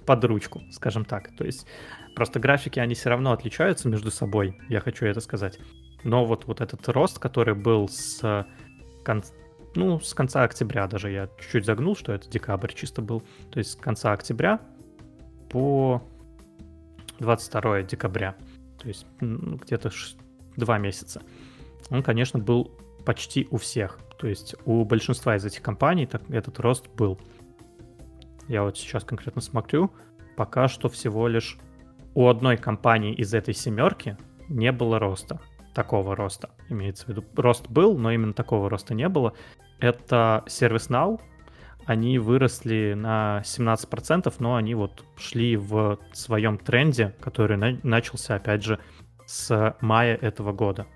[0.07, 1.35] под ручку, скажем так.
[1.37, 1.67] То есть
[2.15, 5.59] просто графики, они все равно отличаются между собой, я хочу это сказать.
[6.05, 8.47] Но вот, вот этот рост, который был с,
[9.05, 9.23] кон...
[9.75, 13.73] ну, с конца октября даже, я чуть-чуть загнул, что это декабрь чисто был, то есть
[13.73, 14.61] с конца октября
[15.51, 16.03] по
[17.19, 18.37] 22 декабря,
[18.79, 19.91] то есть ну, где-то
[20.57, 21.23] два месяца,
[21.91, 22.71] он, конечно, был
[23.05, 23.99] почти у всех.
[24.19, 27.19] То есть у большинства из этих компаний так, этот рост был.
[28.49, 29.91] Я вот сейчас конкретно смотрю,
[30.37, 31.59] пока что всего лишь
[32.15, 34.17] у одной компании из этой семерки
[34.49, 35.41] не было роста.
[35.75, 37.25] Такого роста, имеется в виду.
[37.37, 39.35] Рост был, но именно такого роста не было.
[39.79, 41.21] Это ServiceNow.
[41.85, 48.65] Они выросли на 17%, но они вот шли в своем тренде, который на- начался, опять
[48.65, 48.79] же,
[49.27, 50.87] с мая этого года.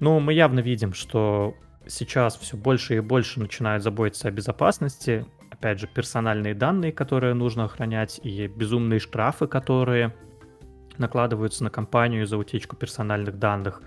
[0.00, 1.54] Ну, мы явно видим, что
[1.86, 5.26] сейчас все больше и больше начинают заботиться о безопасности.
[5.50, 10.14] Опять же, персональные данные, которые нужно охранять, и безумные штрафы, которые
[10.98, 13.82] накладываются на компанию за утечку персональных данных.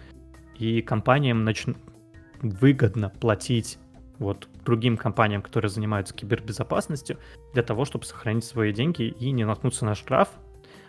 [0.58, 1.65] И компаниям нач...
[2.41, 3.78] выгодно платить
[4.17, 7.17] вот другим компаниям, которые занимаются кибербезопасностью,
[7.54, 10.30] для того, чтобы сохранить свои деньги и не наткнуться на штраф,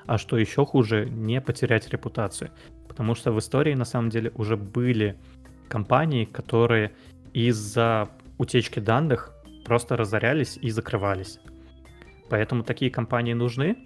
[0.06, 2.50] а что еще хуже, не потерять репутацию.
[2.92, 5.16] Потому что в истории на самом деле уже были
[5.68, 6.92] компании, которые
[7.32, 9.32] из-за утечки данных
[9.64, 11.40] просто разорялись и закрывались.
[12.28, 13.78] Поэтому такие компании нужны.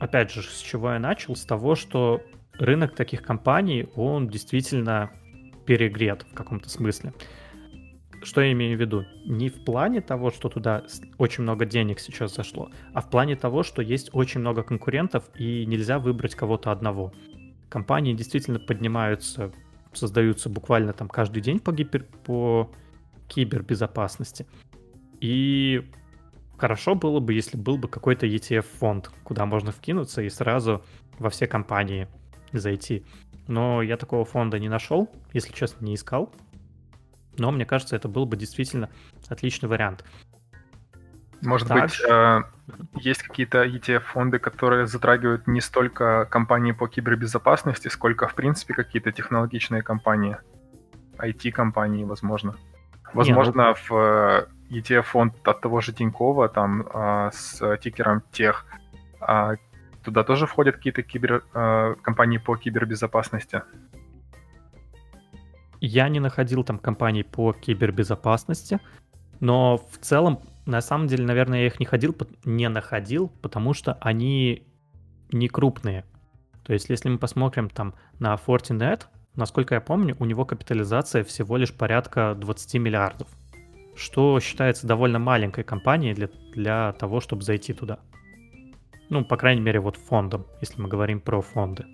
[0.00, 1.34] Опять же, с чего я начал?
[1.34, 2.20] С того, что
[2.58, 5.10] рынок таких компаний, он действительно
[5.64, 7.14] перегрет в каком-то смысле.
[8.22, 9.06] Что я имею в виду?
[9.24, 10.84] Не в плане того, что туда
[11.16, 15.64] очень много денег сейчас зашло, а в плане того, что есть очень много конкурентов и
[15.64, 17.14] нельзя выбрать кого-то одного
[17.70, 19.50] компании действительно поднимаются,
[19.94, 22.70] создаются буквально там каждый день по, гипер, по
[23.28, 24.46] кибербезопасности.
[25.20, 25.88] И
[26.58, 30.84] хорошо было бы, если был бы какой-то ETF-фонд, куда можно вкинуться и сразу
[31.18, 32.08] во все компании
[32.52, 33.04] зайти.
[33.46, 36.32] Но я такого фонда не нашел, если честно, не искал.
[37.38, 38.90] Но мне кажется, это был бы действительно
[39.28, 40.04] отличный вариант.
[41.42, 42.02] Может Также...
[42.02, 42.42] быть, э,
[42.94, 49.82] есть какие-то ETF-фонды, которые затрагивают не столько компании по кибербезопасности, сколько, в принципе, какие-то технологичные
[49.82, 50.38] компании,
[51.18, 52.56] IT-компании, возможно.
[53.12, 53.74] Возможно, не, ну...
[53.74, 58.66] в э, ETF-фонд от того же Тинькова, там, э, с тикером тех,
[59.20, 59.54] а
[60.04, 61.42] туда тоже входят какие-то кибер,
[62.02, 63.62] компании по кибербезопасности?
[65.80, 68.80] Я не находил там компаний по кибербезопасности,
[69.40, 73.94] но в целом на самом деле, наверное, я их не ходил, не находил, потому что
[74.00, 74.66] они
[75.32, 76.04] не крупные.
[76.64, 81.56] То есть, если мы посмотрим там на Fortinet, насколько я помню, у него капитализация всего
[81.56, 83.28] лишь порядка 20 миллиардов,
[83.96, 87.98] что считается довольно маленькой компанией для, для того, чтобы зайти туда.
[89.08, 91.86] Ну, по крайней мере, вот фондом, если мы говорим про фонды.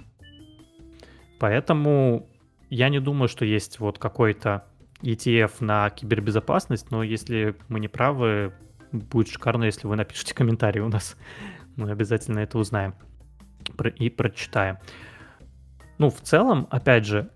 [1.38, 2.28] Поэтому
[2.68, 4.64] я не думаю, что есть вот какой-то
[5.02, 8.52] ETF на кибербезопасность, но если мы не правы,
[8.92, 11.16] будет шикарно, если вы напишите комментарий у нас.
[11.76, 12.94] Мы обязательно это узнаем
[13.98, 14.78] и прочитаем.
[15.98, 17.30] Ну, в целом, опять же,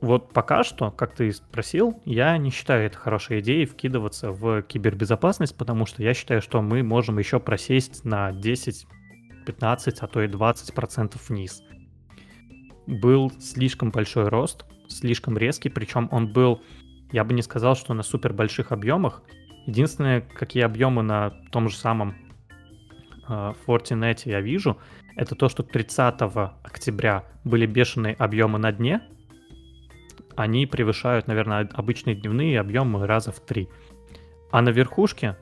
[0.00, 5.56] вот пока что, как ты спросил, я не считаю это хорошей идеей вкидываться в кибербезопасность,
[5.56, 8.86] потому что я считаю, что мы можем еще просесть на 10,
[9.46, 11.62] 15, а то и 20 процентов вниз.
[12.86, 16.62] Был слишком большой рост, слишком резкий, причем он был,
[17.12, 19.22] я бы не сказал, что на супер больших объемах.
[19.66, 22.14] Единственное, какие объемы на том же самом
[23.28, 24.78] э, Fortinet я вижу,
[25.16, 26.20] это то, что 30
[26.62, 29.02] октября были бешеные объемы на дне,
[30.36, 33.68] они превышают, наверное, обычные дневные объемы раза в три.
[34.52, 35.36] А на верхушке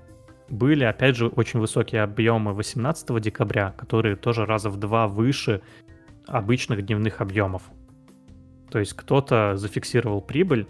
[0.48, 5.62] были, опять же, очень высокие объемы 18 декабря, которые тоже раза в два выше
[6.26, 7.62] обычных дневных объемов.
[8.70, 10.66] То есть кто-то зафиксировал прибыль,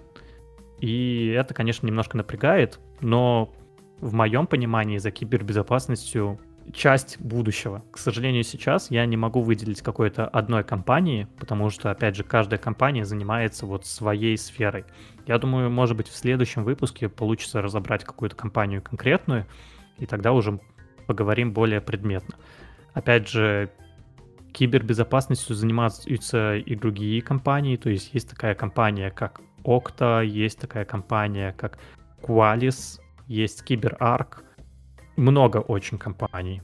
[0.84, 3.54] и это, конечно, немножко напрягает, но
[4.00, 6.38] в моем понимании за кибербезопасностью
[6.74, 7.82] часть будущего.
[7.90, 12.58] К сожалению, сейчас я не могу выделить какой-то одной компании, потому что, опять же, каждая
[12.58, 14.84] компания занимается вот своей сферой.
[15.26, 19.46] Я думаю, может быть, в следующем выпуске получится разобрать какую-то компанию конкретную,
[19.96, 20.60] и тогда уже
[21.06, 22.34] поговорим более предметно.
[22.92, 23.70] Опять же,
[24.52, 31.54] кибербезопасностью занимаются и другие компании, то есть есть такая компания, как Okta, есть такая компания,
[31.56, 31.78] как
[32.22, 34.42] Qualys, есть CyberArk,
[35.16, 36.62] много очень компаний.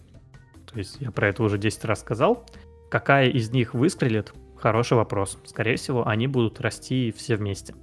[0.71, 2.47] То есть я про это уже 10 раз сказал.
[2.91, 4.33] Какая из них выстрелит?
[4.57, 5.39] Хороший вопрос.
[5.45, 7.75] Скорее всего, они будут расти все вместе.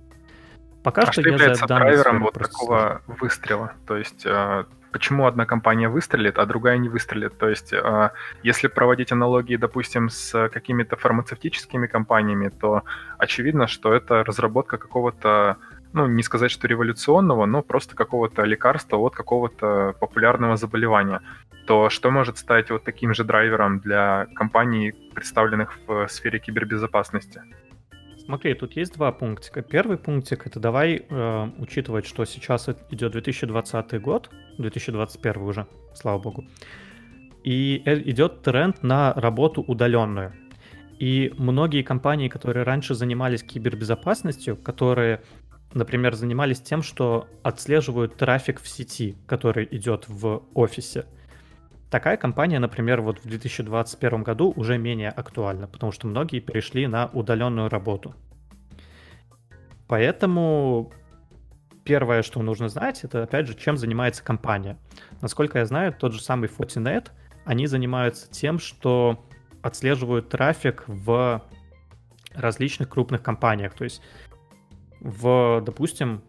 [0.83, 3.73] Пока а что, что я за драйвером вот такого выстрела?
[3.87, 4.65] То есть э,
[4.97, 7.37] почему одна компания выстрелит, а другая не выстрелит?
[7.37, 8.09] То есть э,
[8.41, 12.81] если проводить аналогии, допустим, с какими-то фармацевтическими компаниями, то
[13.19, 15.55] очевидно, что это разработка какого-то
[15.93, 21.21] ну, не сказать, что революционного, но просто какого-то лекарства от какого-то популярного заболевания,
[21.67, 27.41] то что может стать вот таким же драйвером для компаний, представленных в сфере кибербезопасности?
[28.27, 29.61] Смотри, тут есть два пунктика.
[29.61, 36.45] Первый пунктик это давай э, учитывать, что сейчас идет 2020 год, 2021 уже, слава богу,
[37.45, 40.33] и э, идет тренд на работу удаленную.
[40.99, 45.21] И многие компании, которые раньше занимались кибербезопасностью, которые
[45.73, 51.05] например, занимались тем, что отслеживают трафик в сети, который идет в офисе.
[51.89, 57.07] Такая компания, например, вот в 2021 году уже менее актуальна, потому что многие перешли на
[57.13, 58.13] удаленную работу.
[59.87, 60.91] Поэтому
[61.85, 64.77] первое, что нужно знать, это, опять же, чем занимается компания.
[65.21, 67.11] Насколько я знаю, тот же самый Fortinet,
[67.45, 69.25] они занимаются тем, что
[69.61, 71.41] отслеживают трафик в
[72.33, 73.73] различных крупных компаниях.
[73.73, 74.01] То есть
[74.99, 76.21] в, допустим,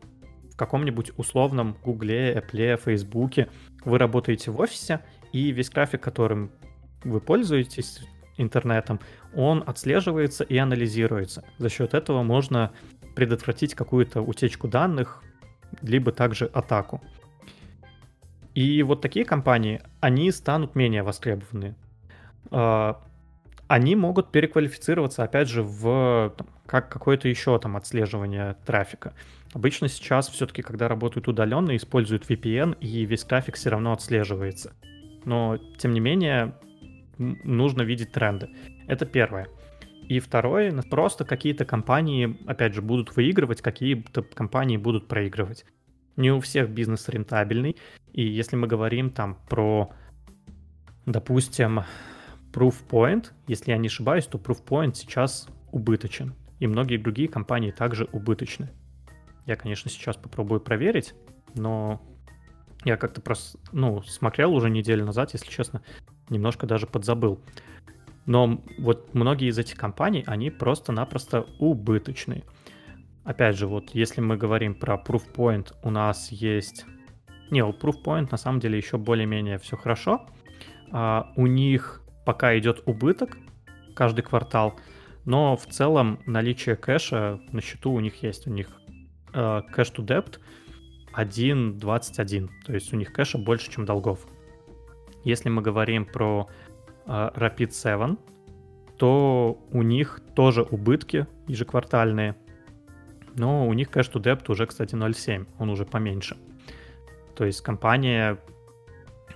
[0.53, 3.49] в каком-нибудь условном Гугле, Apple, Фейсбуке
[3.85, 5.01] вы работаете в офисе,
[5.33, 6.51] и весь трафик, которым
[7.05, 8.01] вы пользуетесь
[8.37, 9.01] интернетом,
[9.35, 11.45] он отслеживается и анализируется.
[11.59, 12.73] За счет этого можно
[13.15, 15.23] предотвратить какую-то утечку данных,
[15.83, 17.03] либо также атаку.
[18.55, 21.77] И вот такие компании, они станут менее востребованы.
[22.51, 23.01] А,
[23.69, 26.35] они могут переквалифицироваться, опять же, в
[26.67, 29.15] как какое-то еще там отслеживание трафика.
[29.55, 34.75] Обычно сейчас все-таки, когда работают удаленно, используют VPN, и весь трафик все равно отслеживается.
[35.29, 36.55] Но, тем не менее,
[37.19, 38.49] нужно видеть тренды.
[38.87, 39.49] Это первое.
[40.09, 45.67] И второе, просто какие-то компании, опять же, будут выигрывать, какие-то компании будут проигрывать.
[46.17, 47.77] Не у всех бизнес рентабельный.
[48.15, 49.93] И если мы говорим там про,
[51.05, 51.83] допустим,
[52.55, 58.71] Proofpoint, если я не ошибаюсь, то Proofpoint сейчас убыточен и многие другие компании также убыточны.
[59.45, 61.13] Я, конечно, сейчас попробую проверить,
[61.55, 62.01] но
[62.85, 65.83] я как-то просто, ну, смотрел уже неделю назад, если честно,
[66.29, 67.41] немножко даже подзабыл.
[68.27, 72.45] Но вот многие из этих компаний, они просто-напросто убыточные.
[73.25, 76.85] Опять же, вот если мы говорим про Proofpoint, у нас есть...
[77.51, 80.27] Не, у Proofpoint на самом деле еще более-менее все хорошо.
[80.91, 83.39] А у них пока идет убыток
[83.95, 84.79] каждый квартал,
[85.25, 88.47] но в целом наличие кэша на счету у них есть.
[88.47, 88.69] У них
[89.33, 90.39] э, кэш to debt
[91.19, 94.27] 1.21, то есть у них кэша больше, чем долгов.
[95.25, 96.49] Если мы говорим про
[97.07, 98.17] э, Rapid 7,
[98.97, 102.37] то у них тоже убытки ежеквартальные.
[103.35, 106.37] Но у них cash to debt уже, кстати, 0,7, он уже поменьше.
[107.35, 108.39] То есть компания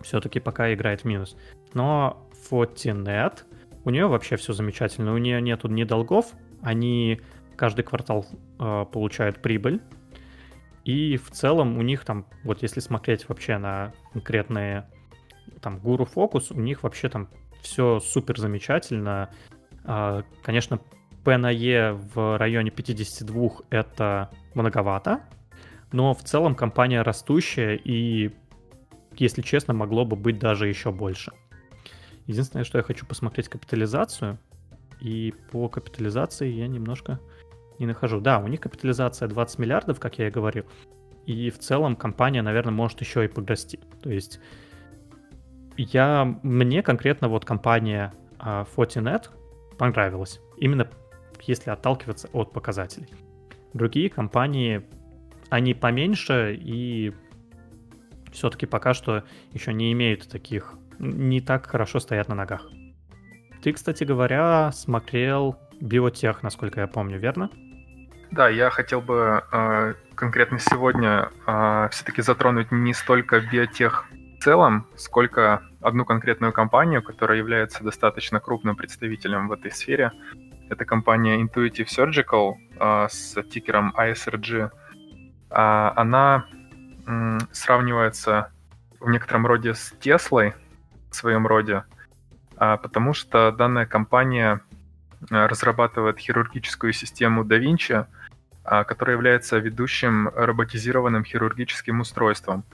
[0.03, 1.37] все-таки пока играет в минус.
[1.75, 3.43] Но Fortinet,
[3.85, 5.15] у нее вообще все замечательно.
[5.15, 7.21] У нее нету ни долгов, они
[7.57, 8.27] каждый квартал
[8.59, 9.81] э, получают прибыль.
[10.85, 14.89] И в целом у них там, вот если смотреть вообще на конкретные
[15.61, 17.29] там Guru Focus, у них вообще там
[17.63, 19.31] все супер замечательно.
[19.85, 20.81] Э, конечно,
[21.25, 25.21] P на E в районе 52 это многовато,
[25.93, 28.33] но в целом компания растущая и,
[29.17, 31.33] если честно, могло бы быть даже еще больше.
[32.27, 34.39] Единственное, что я хочу посмотреть капитализацию,
[35.01, 37.21] и по капитализации я немножко
[37.83, 38.21] не нахожу.
[38.21, 40.65] Да, у них капитализация 20 миллиардов, как я и говорил,
[41.27, 43.81] и в целом компания, наверное, может еще и подрасти.
[44.03, 44.41] То есть
[45.77, 49.29] я, мне конкретно вот компания uh, Fortinet
[49.79, 50.41] понравилась.
[50.57, 50.89] Именно
[51.43, 53.09] если отталкиваться от показателей.
[53.73, 54.83] Другие компании,
[55.49, 57.13] они поменьше и
[58.33, 62.71] все-таки пока что еще не имеют таких, не так хорошо стоят на ногах.
[63.63, 67.51] Ты, кстати говоря, смотрел биотех, насколько я помню, верно?
[68.33, 74.07] Да, я хотел бы э, конкретно сегодня э, все-таки затронуть не столько биотех
[74.39, 80.13] в целом, сколько одну конкретную компанию, которая является достаточно крупным представителем в этой сфере,
[80.71, 84.71] это компания Intuitive Surgical а, с тикером ISRG.
[85.51, 86.47] А, она
[87.07, 88.51] м, сравнивается
[88.99, 90.55] в некотором роде с Теслой
[91.11, 91.85] в своем роде,
[92.57, 94.63] а, потому что данная компания
[95.31, 98.07] а, разрабатывает хирургическую систему Da Vinci,
[98.65, 102.65] а, которая является ведущим роботизированным хирургическим устройством.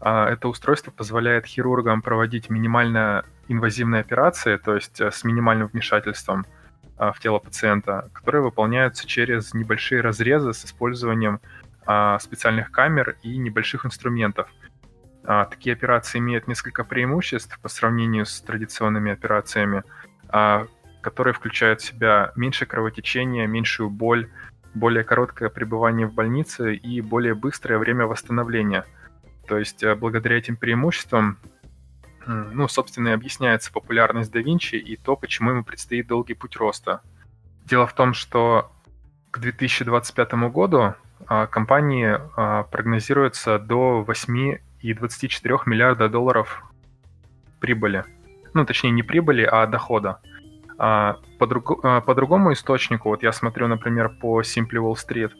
[0.00, 6.46] А, это устройство позволяет хирургам проводить минимально инвазивные операции, то есть э, с минимальным вмешательством–
[6.96, 11.40] а, в тело пациента, которые выполняются через небольшие разрезы с использованием
[12.18, 14.48] специальных камер и небольших инструментов.
[15.22, 19.82] Такие операции имеют несколько преимуществ по сравнению с традиционными операциями,
[21.02, 24.30] которые включают в себя меньшее кровотечение, меньшую боль,
[24.74, 28.84] более короткое пребывание в больнице и более быстрое время восстановления.
[29.46, 31.38] То есть благодаря этим преимуществам
[32.26, 37.02] ну, собственно, и объясняется популярность да Винчи и то, почему ему предстоит долгий путь роста.
[37.64, 38.72] Дело в том, что
[39.30, 40.94] к 2025 году
[41.26, 46.62] а, компании а, прогнозируется до 8 и 24 миллиарда долларов
[47.60, 48.04] прибыли.
[48.52, 50.20] Ну, точнее, не прибыли, а дохода.
[50.78, 55.32] А, по, друг, по другому источнику, вот я смотрю, например, по Simply Wall Street,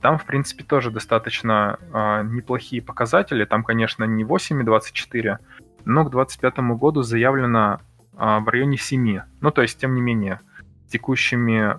[0.00, 1.78] там, в принципе, тоже достаточно
[2.24, 3.44] неплохие показатели.
[3.44, 5.38] Там, конечно, не 8,24,
[5.84, 7.80] но к 2025 году заявлено
[8.16, 9.20] а, в районе 7.
[9.40, 10.40] Ну, то есть, тем не менее,
[10.88, 11.78] текущими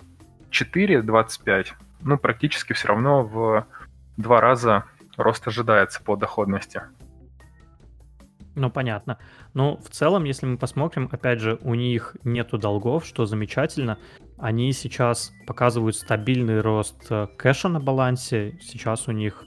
[0.51, 3.65] 4,25, ну, практически все равно в
[4.17, 4.85] два раза
[5.17, 6.81] рост ожидается по доходности.
[8.55, 9.17] Ну, понятно.
[9.53, 13.97] Но в целом, если мы посмотрим, опять же, у них нету долгов, что замечательно.
[14.37, 18.59] Они сейчас показывают стабильный рост э, кэша на балансе.
[18.61, 19.43] Сейчас у них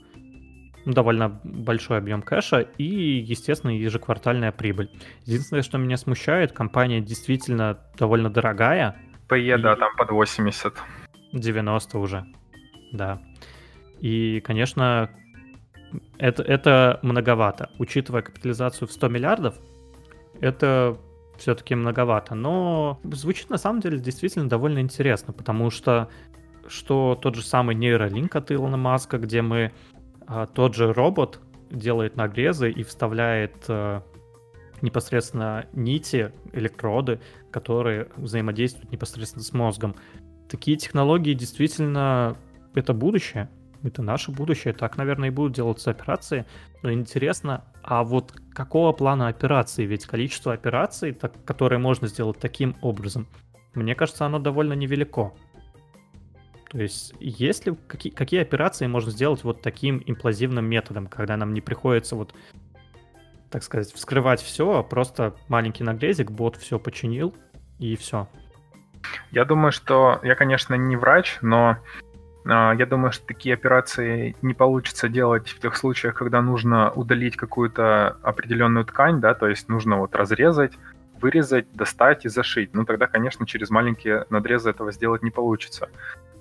[0.85, 4.89] довольно большой объем кэша и, естественно, ежеквартальная прибыль.
[5.25, 8.97] Единственное, что меня смущает, компания действительно довольно дорогая.
[9.29, 10.73] PE, да, там под 80.
[11.33, 12.25] 90 уже,
[12.93, 13.21] да.
[13.99, 15.09] И, конечно,
[16.17, 17.69] это, это многовато.
[17.79, 19.55] Учитывая капитализацию в 100 миллиардов,
[20.39, 20.97] это
[21.37, 22.35] все-таки многовато.
[22.35, 26.09] Но звучит на самом деле действительно довольно интересно, потому что
[26.67, 29.71] что тот же самый нейролинк от Илона Маска, где мы
[30.27, 31.39] а тот же робот
[31.71, 34.01] делает нагрезы и вставляет э,
[34.81, 39.95] непосредственно нити, электроды, которые взаимодействуют непосредственно с мозгом.
[40.49, 42.37] Такие технологии действительно
[42.75, 43.49] это будущее.
[43.83, 44.73] Это наше будущее.
[44.73, 46.45] Так, наверное, и будут делаться операции.
[46.83, 49.85] Но интересно, а вот какого плана операции?
[49.85, 53.27] Ведь количество операций, так, которые можно сделать таким образом,
[53.75, 55.33] мне кажется, оно довольно невелико.
[56.69, 61.53] То есть, есть ли какие, какие операции можно сделать вот таким имплазивным методом, когда нам
[61.53, 62.33] не приходится вот,
[63.49, 67.33] так сказать, вскрывать все, а просто маленький нагрезик, бот все починил
[67.79, 68.27] и все.
[69.31, 71.77] Я думаю, что я, конечно, не врач, но
[72.47, 78.17] я думаю, что такие операции не получится делать в тех случаях, когда нужно удалить какую-то
[78.21, 80.73] определенную ткань, да, то есть нужно вот разрезать,
[81.21, 82.73] вырезать, достать и зашить.
[82.73, 85.89] Ну, тогда, конечно, через маленькие надрезы этого сделать не получится.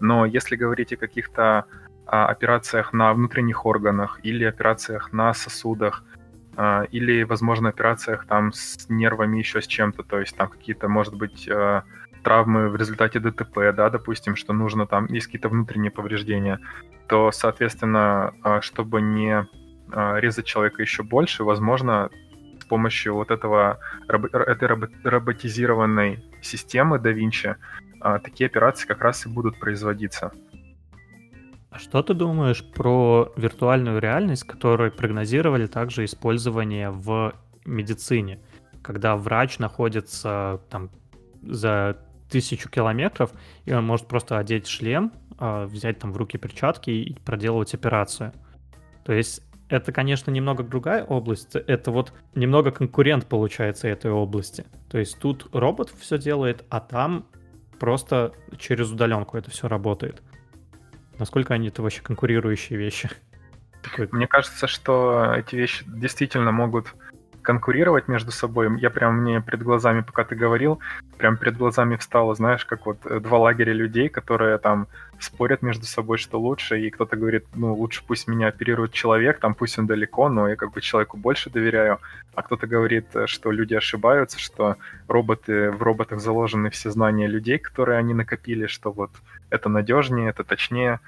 [0.01, 1.65] Но если говорить о каких-то
[2.07, 6.05] а, операциях на внутренних органах или операциях на сосудах,
[6.57, 11.15] а, или, возможно, операциях там с нервами, еще с чем-то, то есть там какие-то, может
[11.15, 11.85] быть, а,
[12.27, 16.59] травмы в результате ДТП, да, допустим, что нужно там, есть какие-то внутренние повреждения,
[17.07, 19.47] то, соответственно, а, чтобы не
[19.93, 22.11] а, резать человека еще больше, возможно,
[22.61, 24.67] с помощью вот этого, этой
[25.05, 27.55] роботизированной системы Da Vinci
[28.25, 30.33] такие операции как раз и будут производиться.
[31.71, 38.41] А что ты думаешь про виртуальную реальность, которой прогнозировали также использование в медицине?
[38.83, 40.91] Когда врач находится там
[41.43, 41.97] за
[42.31, 43.33] тысячу километров,
[43.65, 48.33] и он может просто одеть шлем, а, взять там в руки перчатки и проделывать операцию.
[49.05, 51.57] То есть это, конечно, немного другая область.
[51.57, 54.65] Это вот немного конкурент получается этой области.
[54.89, 57.27] То есть тут робот все делает, а там
[57.79, 60.23] просто через удаленку это все работает.
[61.19, 63.11] Насколько они это вообще конкурирующие вещи?
[64.13, 66.95] Мне кажется, что эти вещи действительно могут
[67.47, 68.69] конкурировать между собой.
[68.81, 70.81] Я прям мне перед глазами, пока ты говорил,
[71.17, 74.89] прям перед глазами встало, знаешь, как вот э, два лагеря людей, которые там
[75.21, 79.55] спорят между собой, что лучше, и кто-то говорит, ну, лучше пусть меня оперирует человек, там
[79.55, 81.99] пусть он далеко, но я как бы человеку больше доверяю,
[82.35, 84.77] а кто-то говорит, э, что люди ошибаются, что
[85.09, 89.11] роботы, в роботах заложены все знания людей, которые они накопили, что вот
[89.51, 90.99] это надежнее, это точнее.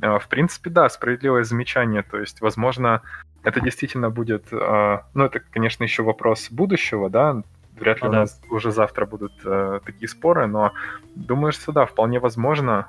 [0.00, 3.02] Э, в принципе, да, справедливое замечание, то есть, возможно,
[3.46, 7.42] это действительно будет, э, ну, это, конечно, еще вопрос будущего, да,
[7.78, 8.54] вряд ли а у нас да.
[8.54, 10.72] уже завтра будут э, такие споры, но
[11.14, 12.88] думаю, что да, вполне возможно,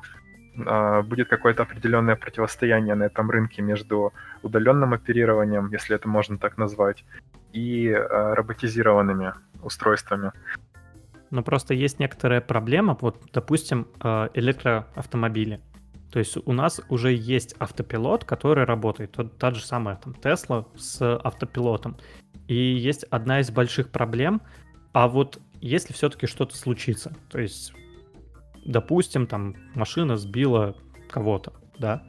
[0.55, 6.57] э, будет какое-то определенное противостояние на этом рынке между удаленным оперированием, если это можно так
[6.57, 7.05] назвать,
[7.53, 9.33] и роботизированными
[9.63, 10.31] устройствами.
[11.31, 13.87] Но просто есть некоторая проблема, вот, допустим,
[14.33, 15.59] электроавтомобили.
[16.17, 19.11] То есть у нас уже есть автопилот, который работает.
[19.11, 21.95] Тот, та же самая там Tesla с автопилотом.
[22.47, 24.41] И есть одна из больших проблем.
[24.93, 27.71] А вот если все-таки что-то случится, то есть,
[28.65, 30.75] допустим, там машина сбила
[31.07, 32.01] кого-то, да,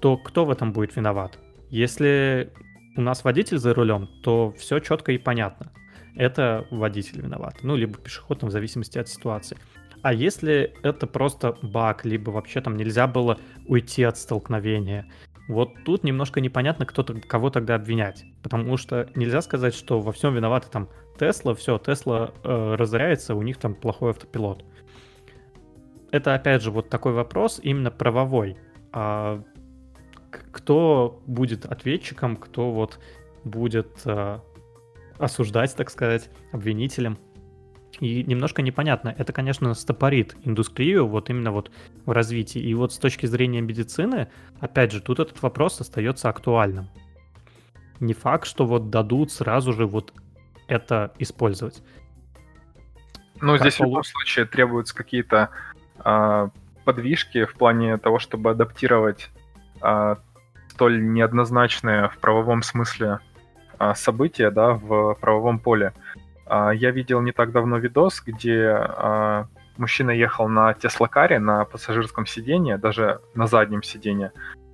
[0.00, 1.40] то кто в этом будет виноват?
[1.70, 2.52] Если
[2.96, 5.72] у нас водитель за рулем, то все четко и понятно.
[6.14, 7.56] Это водитель виноват.
[7.64, 9.58] Ну, либо пешеход, в зависимости от ситуации.
[10.02, 15.06] А если это просто баг, либо вообще там нельзя было уйти от столкновения,
[15.48, 18.24] вот тут немножко непонятно, кто -то, кого тогда обвинять.
[18.42, 20.88] Потому что нельзя сказать, что во всем виноваты там
[21.18, 24.64] Тесла, все, Тесла э, разоряется, у них там плохой автопилот.
[26.10, 28.56] Это опять же вот такой вопрос именно правовой.
[28.92, 29.42] А
[30.52, 32.98] кто будет ответчиком, кто вот
[33.44, 34.38] будет э,
[35.18, 37.18] осуждать, так сказать, обвинителем?
[38.00, 39.14] И немножко непонятно.
[39.16, 41.70] Это, конечно, стопорит индустрию вот именно вот
[42.06, 42.60] в развитии.
[42.60, 44.28] И вот с точки зрения медицины,
[44.60, 46.88] опять же, тут этот вопрос остается актуальным.
[48.00, 50.12] Не факт, что вот дадут сразу же вот
[50.68, 51.82] это использовать.
[53.40, 55.50] Ну, как здесь в любом случае требуются какие-то
[55.98, 56.50] а,
[56.84, 59.30] подвижки в плане того, чтобы адаптировать
[59.80, 60.18] а,
[60.68, 63.18] столь неоднозначные в правовом смысле
[63.78, 65.92] а, события да, в правовом поле.
[66.48, 69.46] А, я видел не так давно видос, где а,
[69.76, 74.32] мужчина ехал на Теслакаре на пассажирском сиденье, даже на заднем сиденье.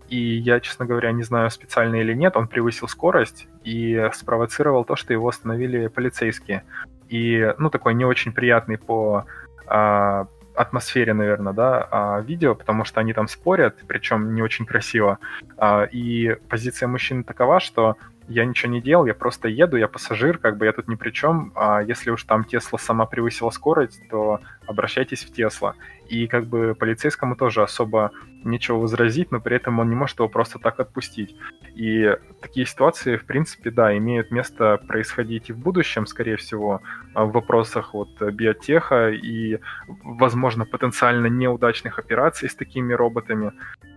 [0.09, 4.97] И я, честно говоря, не знаю, специально или нет, он превысил скорость и спровоцировал то,
[4.97, 6.63] что его остановили полицейские.
[7.09, 9.25] И, ну, такой не очень приятный по
[9.67, 15.19] а, атмосфере, наверное, да, а, видео, потому что они там спорят, причем не очень красиво.
[15.57, 17.97] А, и позиция мужчины такова, что
[18.29, 21.11] я ничего не делал, я просто еду, я пассажир, как бы я тут ни при
[21.11, 21.53] чем.
[21.55, 25.75] А если уж там Тесла сама превысила скорость, то обращайтесь в Тесла.
[26.09, 28.13] И как бы полицейскому тоже особо
[28.43, 31.35] нечего возразить, но при этом он не может его просто так отпустить.
[31.75, 36.83] И такие ситуации, в принципе, да, имеют место происходить и в будущем, скорее всего,
[37.15, 39.59] в вопросах вот биотеха и,
[40.03, 43.53] возможно, потенциально неудачных операций с такими роботами.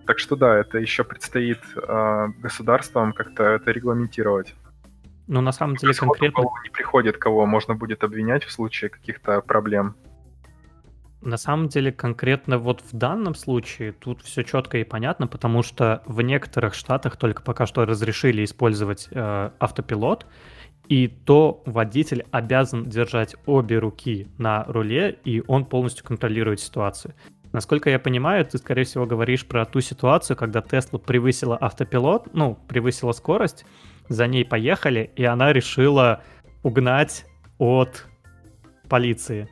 [0.07, 4.55] Так что да, это еще предстоит э, государствам как-то это регламентировать.
[5.27, 6.43] Ну, на самом деле, конкретно...
[6.63, 9.95] Не приходит, кого можно будет обвинять в случае каких-то проблем.
[11.21, 16.01] На самом деле, конкретно вот в данном случае тут все четко и понятно, потому что
[16.05, 20.25] в некоторых штатах только пока что разрешили использовать э, автопилот,
[20.87, 27.13] и то водитель обязан держать обе руки на руле, и он полностью контролирует ситуацию.
[27.57, 32.53] Насколько я понимаю, ты, скорее всего, говоришь про ту ситуацию, когда Тесла превысила автопилот, ну,
[32.67, 33.65] превысила скорость,
[34.09, 36.21] за ней поехали, и она решила
[36.61, 37.25] угнать
[37.57, 38.05] от
[38.87, 39.49] полиции.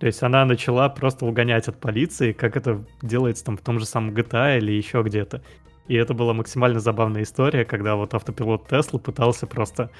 [0.00, 3.86] То есть она начала просто угонять от полиции, как это делается там в том же
[3.86, 5.40] самом GTA или еще где-то.
[5.86, 9.90] И это была максимально забавная история, когда вот автопилот Тесла пытался просто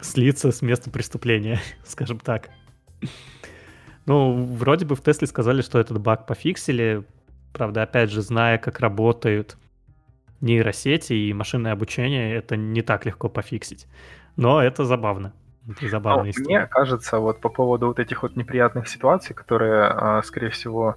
[0.00, 2.48] слиться с места преступления, скажем так.
[4.10, 7.04] Ну, вроде бы в Тесле сказали, что этот баг пофиксили.
[7.52, 9.56] Правда, опять же, зная, как работают
[10.40, 13.86] нейросети и машинное обучение, это не так легко пофиксить.
[14.34, 15.32] Но это забавно.
[15.68, 16.58] Это забавная ну, история.
[16.58, 20.96] Мне кажется, вот по поводу вот этих вот неприятных ситуаций, которые, а, скорее всего,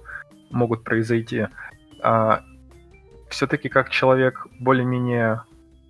[0.50, 1.46] могут произойти,
[2.02, 2.42] а,
[3.28, 5.42] все-таки как человек более-менее,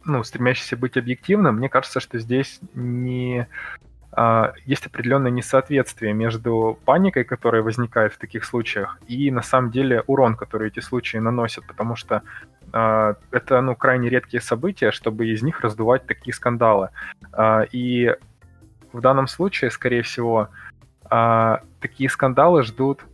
[0.05, 3.49] ну, стремящийся быть объективным, мне кажется, что здесь не
[4.65, 10.37] есть определенное несоответствие между паникой, которая возникает в таких случаях, и на самом деле урон,
[10.37, 12.23] который эти случаи наносят, потому что
[12.73, 16.91] э, это ну, крайне редкие события, чтобы из них раздувать такие скандалы.
[17.33, 18.15] Э, и
[18.93, 20.49] в данном случае, скорее всего,
[21.81, 23.05] такие скандалы ждут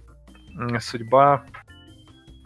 [0.78, 1.42] судьба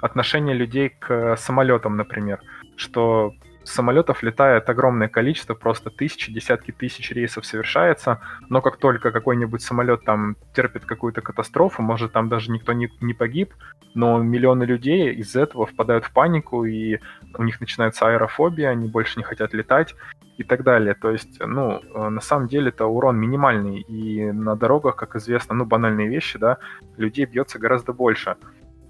[0.01, 2.41] отношения людей к самолетам, например,
[2.77, 3.35] что
[3.65, 10.05] самолетов летает огромное количество, просто тысячи, десятки тысяч рейсов совершается, но как только какой-нибудь самолет
[10.05, 13.55] там терпит какую-то катастрофу, может там даже никто не, не погиб,
[13.95, 16.99] но миллионы людей из-за этого впадают в панику, и
[17.37, 19.95] у них начинается аэрофобия, они больше не хотят летать
[20.37, 20.95] и так далее.
[20.95, 25.55] То есть, ну, э, на самом деле это урон минимальный, и на дорогах, как известно,
[25.55, 26.59] ну, банальные вещи, да,
[26.97, 28.37] людей бьется гораздо больше.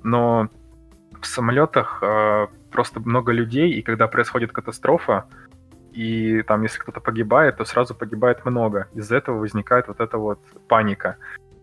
[0.02, 0.48] Но
[1.20, 5.24] в самолетах э, просто много людей, и когда происходит катастрофа,
[5.92, 8.88] и там, если кто-то погибает, то сразу погибает много.
[8.94, 11.16] Из-за этого возникает вот эта вот паника.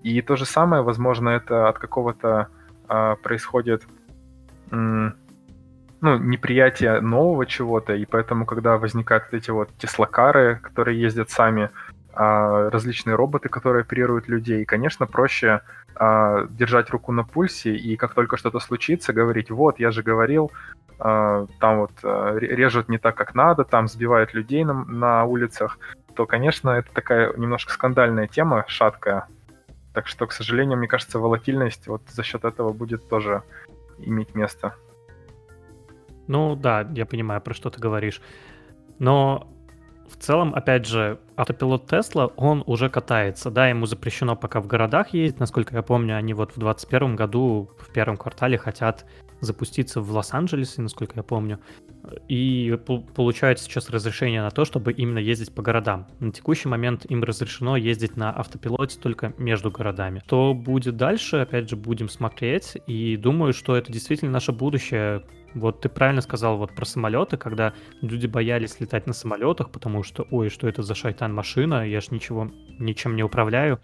[0.04, 2.48] И то же самое, возможно, это от какого-то
[2.90, 3.84] э, происходит
[4.72, 5.16] м-
[6.02, 11.70] ну, неприятие нового чего-то, и поэтому, когда возникают вот эти вот теслокары, которые ездят сами,
[12.14, 14.66] а, различные роботы, которые оперируют людей.
[14.66, 15.62] конечно, проще
[15.96, 20.52] а, держать руку на пульсе и как только что-то случится, говорить, вот, я же говорил,
[21.02, 25.80] там вот режут не так, как надо, там сбивают людей на, на улицах,
[26.16, 29.28] то, конечно, это такая немножко скандальная тема, шаткая.
[29.94, 33.44] Так что, к сожалению, мне кажется, волатильность вот за счет этого будет тоже
[33.98, 34.76] иметь место.
[36.28, 38.22] Ну да, я понимаю, про что ты говоришь.
[39.00, 39.48] Но
[40.12, 43.50] в целом, опять же, автопилот Тесла, он уже катается.
[43.50, 45.40] Да, ему запрещено пока в городах ездить.
[45.40, 49.06] Насколько я помню, они вот в 2021 году, в первом квартале хотят
[49.40, 51.60] запуститься в Лос-Анджелесе, насколько я помню.
[52.28, 52.78] И
[53.16, 56.08] получают сейчас разрешение на то, чтобы именно ездить по городам.
[56.20, 60.22] На текущий момент им разрешено ездить на автопилоте только между городами.
[60.26, 62.78] Что будет дальше, опять же, будем смотреть.
[62.86, 65.24] И думаю, что это действительно наше будущее
[65.54, 70.28] вот ты правильно сказал вот про самолеты, когда люди боялись летать на самолетах, потому что,
[70.32, 73.80] ой, что это за шайтан-машина, я ж ничего, ничем не управляю.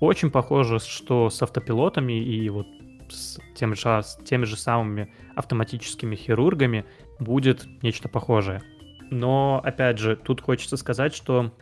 [0.00, 2.66] Очень похоже, что с автопилотами и вот
[3.08, 6.84] с тем же, с теми же самыми автоматическими хирургами
[7.18, 8.62] будет нечто похожее.
[9.10, 11.52] Но, опять же, тут хочется сказать, что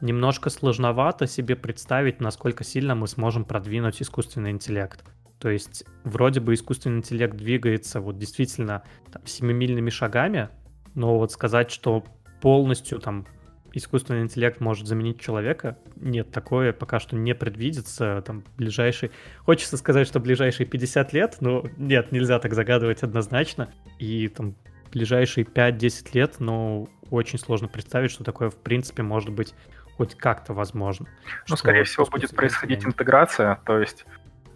[0.00, 5.04] немножко сложновато себе представить, насколько сильно мы сможем продвинуть искусственный интеллект.
[5.38, 8.82] То есть вроде бы искусственный интеллект двигается вот действительно
[9.12, 10.48] там, семимильными шагами,
[10.94, 12.04] но вот сказать, что
[12.40, 13.26] полностью там
[13.72, 18.22] искусственный интеллект может заменить человека, нет, такое пока что не предвидится.
[18.26, 19.10] Там ближайший...
[19.38, 23.72] Хочется сказать, что ближайшие 50 лет, но нет, нельзя так загадывать однозначно.
[23.98, 24.56] И там
[24.92, 29.54] ближайшие 5-10 лет, но очень сложно представить, что такое в принципе может быть
[29.96, 31.06] хоть как-то возможно.
[31.48, 34.06] Ну, скорее всего, будет происходить интеграция, то есть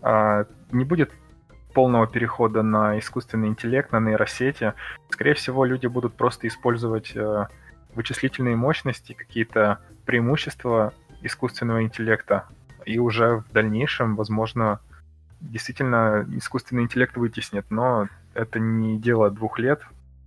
[0.02, 1.12] не будет
[1.72, 4.74] полного перехода на искусственный интеллект, на нейросети.
[5.10, 7.46] Скорее всего, люди будут просто использовать э,
[7.94, 10.92] вычислительные мощности, какие-то преимущества
[11.22, 12.46] искусственного интеллекта.
[12.84, 14.80] И уже в дальнейшем, возможно,
[15.40, 17.66] действительно искусственный интеллект вытеснит.
[17.70, 19.80] Но это не дело двух лет,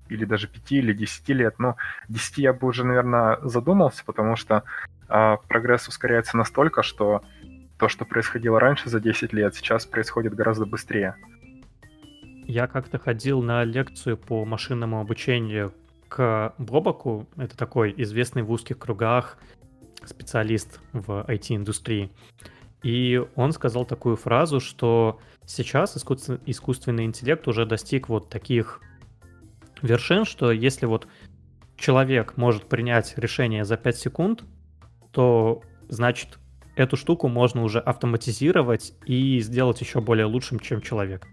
[0.10, 1.60] или даже пяти, или десяти лет.
[1.60, 1.76] Но
[2.10, 4.64] десяти я бы уже, наверное, задумался, потому что
[5.10, 7.24] э, прогресс ускоряется настолько, что
[7.78, 11.16] то, что происходило раньше за 10 лет, сейчас происходит гораздо быстрее.
[12.48, 15.74] Я как-то ходил на лекцию по машинному обучению
[16.08, 17.28] к Бобаку.
[17.38, 19.38] Это такой известный в узких кругах
[20.06, 22.12] специалист в IT-индустрии.
[22.84, 28.80] И он сказал такую фразу, что сейчас искусственный интеллект уже достиг вот таких
[29.82, 31.08] вершин, что если вот
[31.78, 34.44] человек может принять решение за 5 секунд,
[35.12, 36.38] то значит
[36.76, 41.28] эту штуку можно уже автоматизировать и сделать еще более лучшим, чем человек.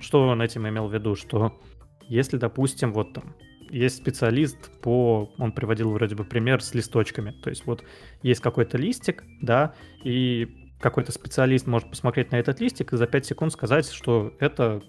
[0.00, 1.14] Что он этим имел в виду?
[1.14, 1.60] Что
[2.08, 3.34] если, допустим, вот там
[3.70, 5.32] есть специалист по...
[5.38, 7.32] Он приводил вроде бы пример с листочками.
[7.42, 7.84] То есть вот
[8.22, 9.74] есть какой-то листик, да,
[10.04, 10.48] и
[10.80, 14.82] какой-то специалист может посмотреть на этот листик и за 5 секунд сказать, что это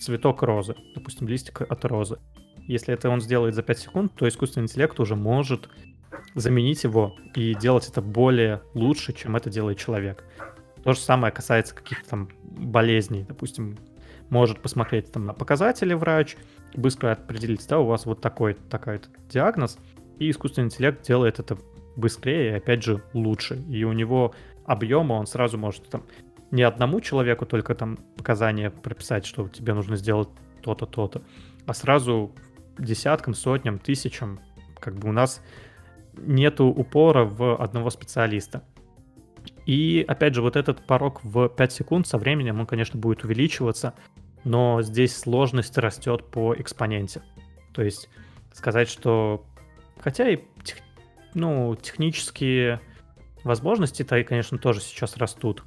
[0.00, 2.18] цветок розы, допустим, листик от розы.
[2.66, 5.68] Если это он сделает за 5 секунд, то искусственный интеллект уже может
[6.34, 10.24] заменить его и делать это более лучше, чем это делает человек.
[10.82, 13.24] То же самое касается каких-то там болезней.
[13.28, 13.78] Допустим,
[14.30, 16.36] может посмотреть там на показатели врач,
[16.74, 19.78] быстро определить, да, у вас вот такой такой диагноз,
[20.18, 21.58] и искусственный интеллект делает это
[21.96, 23.56] быстрее и, опять же, лучше.
[23.68, 24.34] И у него
[24.64, 26.04] объема он сразу может там
[26.50, 30.28] не одному человеку только там показания прописать, что тебе нужно сделать
[30.62, 31.22] то-то, то-то,
[31.66, 32.32] а сразу
[32.78, 34.40] десяткам, сотням, тысячам.
[34.78, 35.42] Как бы у нас
[36.20, 38.62] нету упора в одного специалиста.
[39.66, 43.94] И, опять же, вот этот порог в 5 секунд со временем, он, конечно, будет увеличиваться,
[44.44, 47.22] но здесь сложность растет по экспоненте.
[47.72, 48.08] То есть
[48.52, 49.44] сказать, что...
[50.00, 50.78] Хотя и тех...
[51.34, 52.80] ну, технические
[53.44, 55.64] возможности-то, конечно, тоже сейчас растут.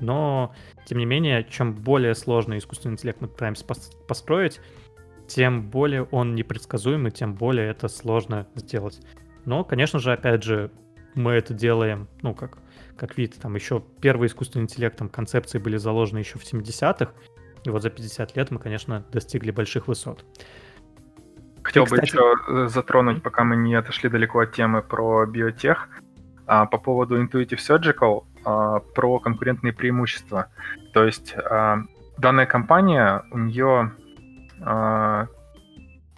[0.00, 0.54] Но,
[0.86, 3.64] тем не менее, чем более сложный искусственный интеллект мы пытаемся
[4.08, 4.60] построить,
[5.28, 9.00] тем более он непредсказуемый, тем более это сложно сделать.
[9.50, 10.70] Но, конечно же, опять же,
[11.16, 12.58] мы это делаем, ну, как,
[12.96, 17.10] как вид, там еще первый искусственный интеллект, там концепции были заложены еще в 70-х,
[17.64, 20.24] и вот за 50 лет мы, конечно, достигли больших высот.
[21.64, 22.10] Хотел и, бы кстати...
[22.12, 25.88] еще э, затронуть, пока мы не отошли далеко от темы про биотех,
[26.46, 30.46] а, по поводу Intuitive Surgical, а, про конкурентные преимущества.
[30.94, 31.78] То есть а,
[32.18, 33.96] данная компания, у нее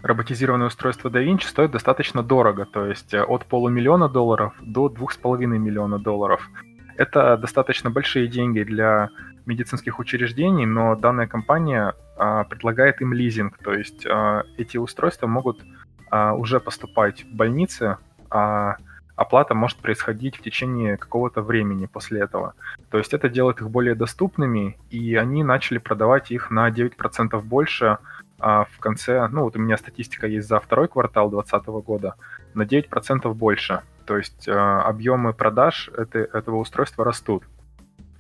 [0.03, 5.17] роботизированное устройство DaVinci стоит достаточно дорого, то есть э, от полумиллиона долларов до двух с
[5.17, 6.49] половиной миллиона долларов.
[6.97, 9.09] Это достаточно большие деньги для
[9.47, 15.65] медицинских учреждений, но данная компания а, предлагает им лизинг, то есть а, эти устройства могут
[16.11, 17.97] а, уже поступать в больницы,
[18.31, 18.77] а
[19.17, 22.55] оплата может происходить в течение какого-то времени после этого.
[22.91, 27.99] То есть это делает их более доступными, и они начали продавать их на 9% больше
[28.43, 32.17] а в конце, ну вот у меня статистика есть за второй квартал 2020 года,
[32.55, 33.83] на 9% больше.
[34.05, 37.45] То есть э, объемы продаж это, этого устройства растут.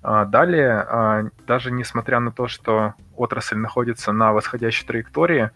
[0.02, 5.50] А далее, а, даже несмотря на то, что отрасль находится на восходящей траектории,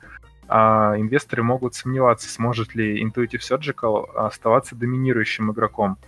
[0.48, 5.98] а, инвесторы могут сомневаться, сможет ли Intuitive Surgical оставаться доминирующим игроком.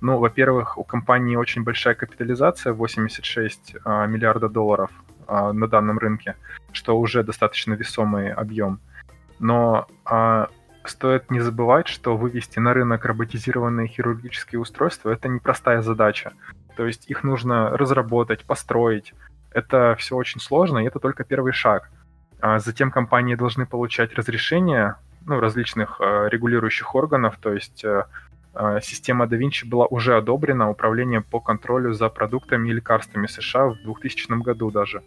[0.00, 4.90] Ну, во-первых, у компании очень большая капитализация, 86 а, миллиарда долларов
[5.32, 6.36] а, на данном рынке,
[6.72, 8.80] что уже достаточно весомый объем.
[9.38, 10.50] Но а,
[10.84, 16.32] стоит не забывать, что вывести на рынок роботизированные хирургические устройства это непростая задача.
[16.76, 19.14] То есть их нужно разработать, построить.
[19.52, 21.90] Это все очень сложно, и это только первый шаг.
[22.42, 28.04] А затем компании должны получать разрешения ну, различных э, регулирующих органов, то есть э,
[28.82, 33.82] система Da Vinci была уже одобрена управлением по контролю за продуктами и лекарствами США в
[33.82, 35.02] 2000 году даже.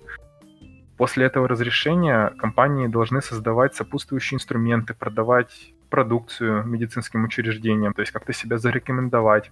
[0.98, 8.34] После этого разрешения компании должны создавать сопутствующие инструменты, продавать продукцию медицинским учреждениям, то есть как-то
[8.34, 9.52] себя зарекомендовать,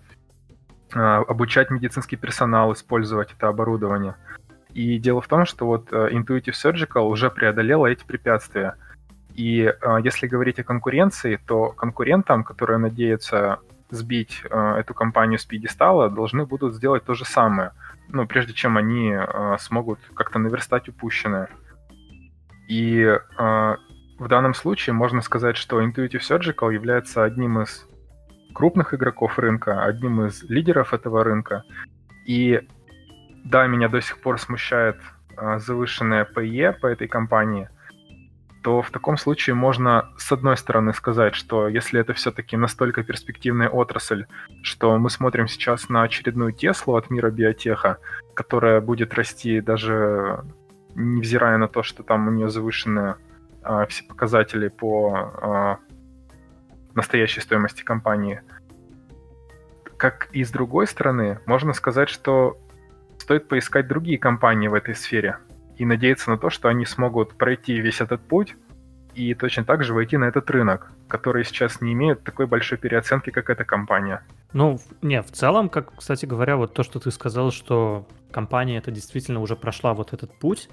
[0.94, 4.16] обучать медицинский персонал использовать это оборудование.
[4.74, 8.76] И дело в том, что вот Intuitive Surgical уже преодолела эти препятствия.
[9.36, 9.72] И
[10.04, 13.60] если говорить о конкуренции, то конкурентам, которые надеются
[13.94, 17.72] сбить э, эту компанию с пьедестала, должны будут сделать то же самое,
[18.10, 21.50] ну, прежде чем они э, смогут как-то наверстать упущенное.
[22.68, 23.76] И э,
[24.20, 27.86] в данном случае можно сказать, что Intuitive Surgical является одним из
[28.54, 31.64] крупных игроков рынка, одним из лидеров этого рынка.
[32.26, 32.68] И
[33.46, 34.98] да, меня до сих пор смущает
[35.38, 37.70] э, завышенное PE по этой компании–
[38.64, 43.68] то в таком случае можно, с одной стороны, сказать, что если это все-таки настолько перспективная
[43.68, 44.26] отрасль,
[44.62, 47.98] что мы смотрим сейчас на очередную Теслу от мира биотеха,
[48.34, 50.46] которая будет расти даже
[50.96, 53.16] невзирая на то, что там у нее завышены
[53.64, 55.78] а, все показатели по а,
[56.96, 58.42] настоящей стоимости компании.
[59.98, 62.58] Как и с другой стороны, можно сказать, что
[63.18, 65.38] стоит поискать другие компании в этой сфере–
[65.78, 68.56] и надеяться на то, что они смогут пройти весь этот путь
[69.16, 73.30] и точно так же войти на этот рынок, который сейчас не имеет такой большой переоценки,
[73.30, 74.24] как эта компания.
[74.54, 78.92] Ну, не, в целом, как, кстати говоря, вот то, что ты сказал, что компания это
[78.92, 80.70] действительно уже прошла вот этот путь,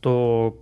[0.00, 0.56] то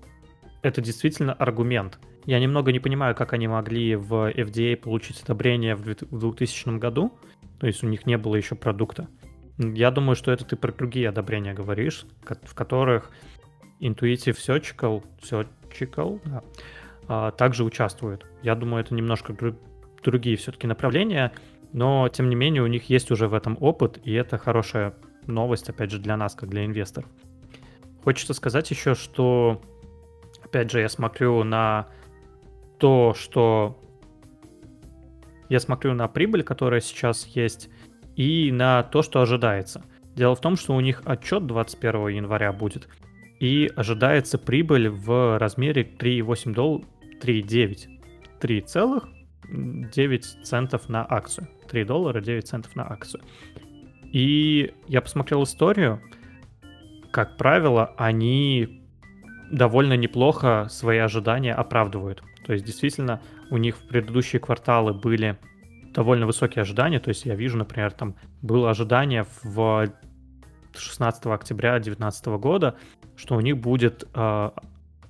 [0.62, 1.98] это действительно аргумент.
[2.24, 7.16] Я немного не понимаю, как они могли в FDA получить одобрение в 2000 году,
[7.58, 9.08] то есть у них не было еще продукта.
[9.58, 12.04] Я думаю, что это ты про другие одобрения говоришь,
[12.42, 13.10] в которых
[13.80, 16.42] Intuitive Surgical, Surgical да,
[17.08, 18.26] а, также участвуют.
[18.42, 19.34] Я думаю, это немножко
[20.02, 21.32] другие все-таки направления,
[21.72, 24.94] но тем не менее у них есть уже в этом опыт, и это хорошая
[25.26, 27.10] новость, опять же, для нас, как для инвесторов.
[28.04, 29.60] Хочется сказать еще, что,
[30.42, 31.88] опять же, я смотрю на
[32.78, 33.80] то, что
[35.48, 37.68] я смотрю на прибыль, которая сейчас есть,
[38.14, 39.84] и на то, что ожидается.
[40.14, 42.88] Дело в том, что у них отчет 21 января будет,
[43.40, 46.86] и ожидается прибыль в размере 3,8 долларов,
[47.22, 47.88] 3,9,
[48.40, 51.48] 3,9 центов на акцию.
[51.68, 53.22] 3 доллара 9 центов на акцию.
[54.12, 56.00] И я посмотрел историю,
[57.10, 58.82] как правило, они
[59.50, 62.22] довольно неплохо свои ожидания оправдывают.
[62.44, 63.20] То есть действительно
[63.50, 65.38] у них в предыдущие кварталы были
[65.92, 67.00] довольно высокие ожидания.
[67.00, 69.90] То есть я вижу, например, там было ожидание в
[70.78, 72.76] 16 октября 2019 года,
[73.16, 74.50] что у них будет э,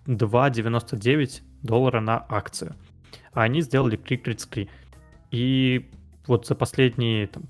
[0.06, 2.74] 2,99 доллара на акцию.
[3.32, 4.68] А они сделали 3,33.
[5.30, 5.90] И
[6.26, 7.44] вот за последний там,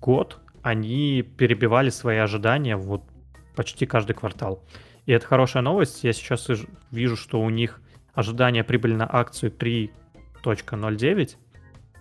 [0.00, 3.02] год они перебивали свои ожидания вот
[3.54, 4.64] почти каждый квартал.
[5.06, 6.04] И это хорошая новость.
[6.04, 6.48] Я сейчас
[6.90, 7.80] вижу, что у них
[8.14, 11.36] ожидание прибыли на акцию 3.09.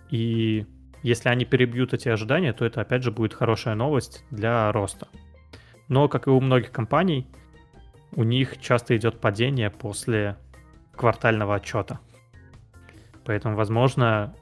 [0.09, 0.65] И
[1.03, 5.07] если они перебьют эти ожидания, то это опять же будет хорошая новость для роста.
[5.87, 7.27] Но, как и у многих компаний,
[8.11, 10.37] у них часто идет падение после
[10.95, 11.99] квартального отчета.
[13.25, 14.33] Поэтому, возможно,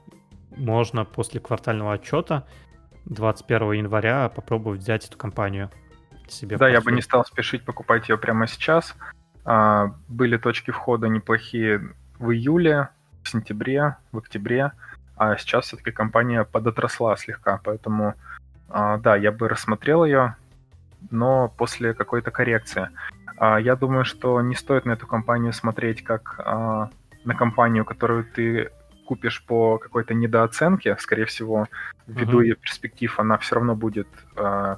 [0.55, 2.47] можно после квартального отчета
[3.05, 5.69] 21 января попробовать взять эту компанию
[6.27, 6.57] себе.
[6.57, 8.95] Да, я бы не стал спешить покупать ее прямо сейчас.
[9.43, 12.89] А, были точки входа неплохие в июле,
[13.23, 14.71] в сентябре, в октябре,
[15.17, 18.15] а сейчас все-таки компания подотросла слегка, поэтому
[18.69, 20.35] а, да, я бы рассмотрел ее,
[21.11, 22.89] но после какой-то коррекции.
[23.37, 26.89] А, я думаю, что не стоит на эту компанию смотреть как а,
[27.23, 28.71] на компанию, которую ты
[29.05, 31.67] купишь по какой-то недооценке, скорее всего,
[32.07, 32.43] ввиду uh-huh.
[32.43, 34.77] ее перспектив, она все равно будет э,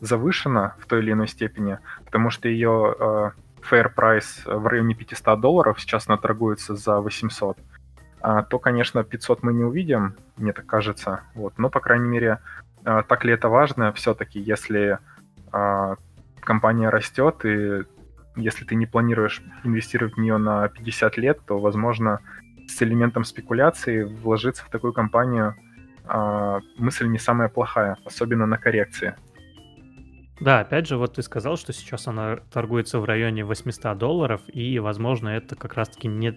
[0.00, 3.34] завышена в той или иной степени, потому что ее
[3.68, 7.58] fair price в районе 500 долларов, сейчас она торгуется за 800,
[8.20, 12.38] а, то, конечно, 500 мы не увидим, мне так кажется, вот, но, по крайней мере,
[12.84, 15.00] так ли это важно все-таки, если
[15.52, 15.96] э,
[16.40, 17.84] компания растет, и
[18.36, 22.20] если ты не планируешь инвестировать в нее на 50 лет, то, возможно,
[22.68, 25.56] с элементом спекуляции вложиться в такую компанию
[26.04, 29.14] э, мысль не самая плохая, особенно на коррекции.
[30.40, 34.78] Да, опять же, вот ты сказал, что сейчас она торгуется в районе 800 долларов, и,
[34.78, 36.34] возможно, это как раз-таки не,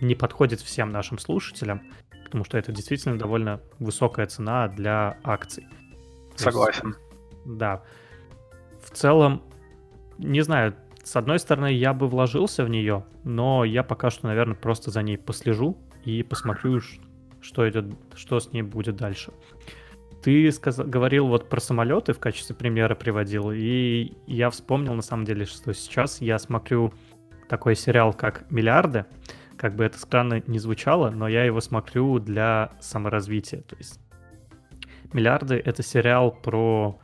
[0.00, 1.82] не подходит всем нашим слушателям,
[2.24, 5.68] потому что это действительно довольно высокая цена для акций.
[6.34, 6.88] Согласен.
[6.88, 6.98] Есть,
[7.44, 7.82] да.
[8.84, 9.42] В целом,
[10.18, 14.54] не знаю, с одной стороны, я бы вложился в нее, но я пока что, наверное,
[14.54, 16.80] просто за ней послежу и посмотрю,
[17.40, 19.32] что идет, что с ней будет дальше.
[20.22, 20.78] Ты сказ...
[20.78, 25.72] говорил вот про самолеты в качестве примера приводил, и я вспомнил на самом деле, что
[25.74, 26.92] сейчас я смотрю
[27.48, 29.06] такой сериал, как «Миллиарды»,
[29.56, 33.62] как бы это странно не звучало, но я его смотрю для саморазвития.
[33.62, 34.00] То есть
[35.12, 36.98] «Миллиарды»— это сериал про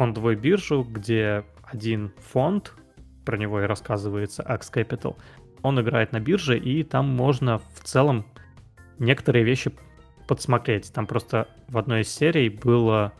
[0.00, 2.72] фондовую биржу, где один фонд
[3.26, 5.18] про него и рассказывается, Axe Capital,
[5.60, 8.24] он играет на бирже, и там можно в целом
[8.98, 9.72] некоторые вещи
[10.26, 10.90] подсмотреть.
[10.94, 13.12] Там просто в одной из серий было,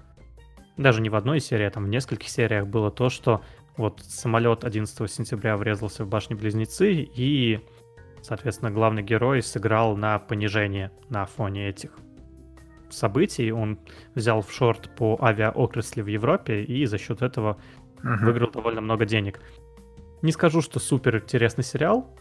[0.78, 3.42] даже не в одной серии, а там в нескольких сериях было то, что
[3.76, 7.60] вот самолет 11 сентября врезался в башни-близнецы, и,
[8.22, 11.90] соответственно, главный герой сыграл на понижение на фоне этих
[12.92, 13.52] событий.
[13.52, 13.78] Он
[14.14, 17.58] взял в шорт по авиаотрасли в Европе и за счет этого
[18.02, 18.24] uh-huh.
[18.24, 19.40] выиграл довольно много денег.
[20.22, 22.14] Не скажу, что супер интересный сериал,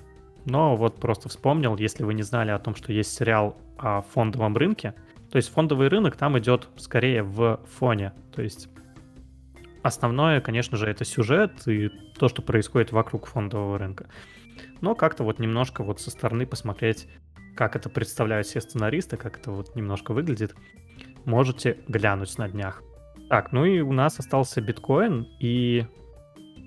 [0.46, 4.56] но вот просто вспомнил, если вы не знали о том, что есть сериал о фондовом
[4.56, 4.94] рынке.
[5.32, 8.14] То есть фондовый рынок там идет скорее в фоне.
[8.34, 8.70] То есть
[9.84, 14.08] основное, конечно же, это сюжет и то, что происходит вокруг фондового рынка.
[14.82, 17.08] Но как-то вот немножко вот со стороны посмотреть,
[17.60, 20.56] как это представляют все сценаристы, как это вот немножко выглядит,
[21.26, 22.82] можете глянуть на днях.
[23.28, 25.86] Так, ну и у нас остался биткоин, и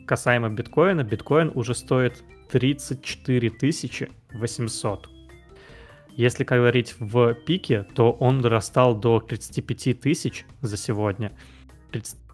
[0.07, 5.09] касаемо биткоина, биткоин уже стоит 34 800.
[6.11, 11.32] Если говорить в пике, то он дорастал до 35 тысяч за сегодня.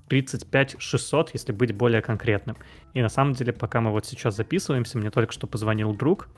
[0.08, 2.56] 35 600, если быть более конкретным.
[2.92, 6.28] И на самом деле, пока мы вот сейчас записываемся, мне только что позвонил друг,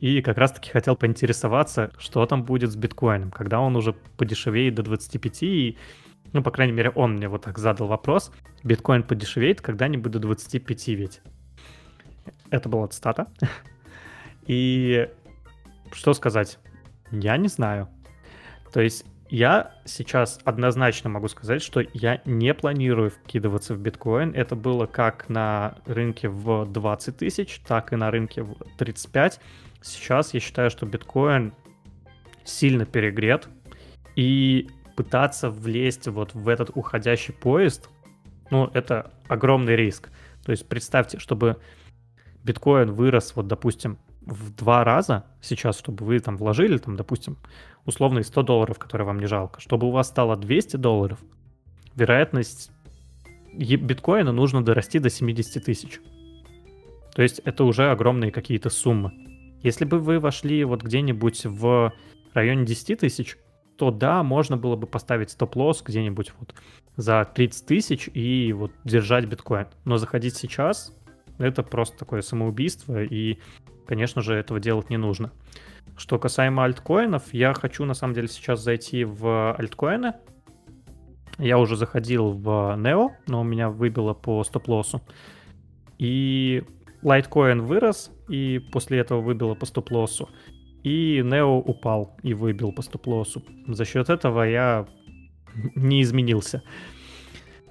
[0.00, 4.82] и как раз-таки хотел поинтересоваться, что там будет с биткоином, когда он уже подешевеет до
[4.82, 5.76] 25, и
[6.32, 8.30] ну, по крайней мере, он мне вот так задал вопрос.
[8.62, 11.20] Биткоин подешевеет когда-нибудь до 25 ведь.
[12.50, 13.26] Это была цитата.
[14.46, 15.08] И
[15.92, 16.58] что сказать?
[17.10, 17.88] Я не знаю.
[18.72, 24.32] То есть я сейчас однозначно могу сказать, что я не планирую вкидываться в биткоин.
[24.34, 29.40] Это было как на рынке в 20 тысяч, так и на рынке в 35.
[29.82, 31.52] Сейчас я считаю, что биткоин
[32.44, 33.48] сильно перегрет.
[34.16, 37.88] И пытаться влезть вот в этот уходящий поезд
[38.50, 40.10] Ну, это огромный риск.
[40.44, 41.58] То есть представьте, чтобы
[42.42, 47.36] биткоин вырос, вот, допустим, в два раза сейчас, чтобы вы там вложили, там, допустим,
[47.84, 51.18] условные 100 долларов, которые вам не жалко, чтобы у вас стало 200 долларов,
[51.94, 52.70] вероятность
[53.52, 56.00] биткоина нужно дорасти до 70 тысяч.
[57.14, 59.27] То есть это уже огромные какие-то суммы.
[59.62, 61.92] Если бы вы вошли вот где-нибудь в
[62.34, 63.36] районе 10 тысяч,
[63.76, 66.54] то да, можно было бы поставить стоп-лосс где-нибудь вот
[66.96, 69.68] за 30 тысяч и вот держать биткоин.
[69.84, 70.92] Но заходить сейчас
[71.38, 73.38] это просто такое самоубийство, и,
[73.86, 75.32] конечно же, этого делать не нужно.
[75.96, 80.14] Что касаемо альткоинов, я хочу на самом деле сейчас зайти в альткоины.
[81.38, 85.02] Я уже заходил в Neo, но у меня выбило по стоп-лоссу.
[85.98, 86.64] И
[87.02, 90.28] Litecoin вырос, и после этого выбило по стоп-лоссу.
[90.82, 93.42] И Neo упал и выбил по стоп-лоссу.
[93.66, 94.86] За счет этого я
[95.74, 96.62] не изменился.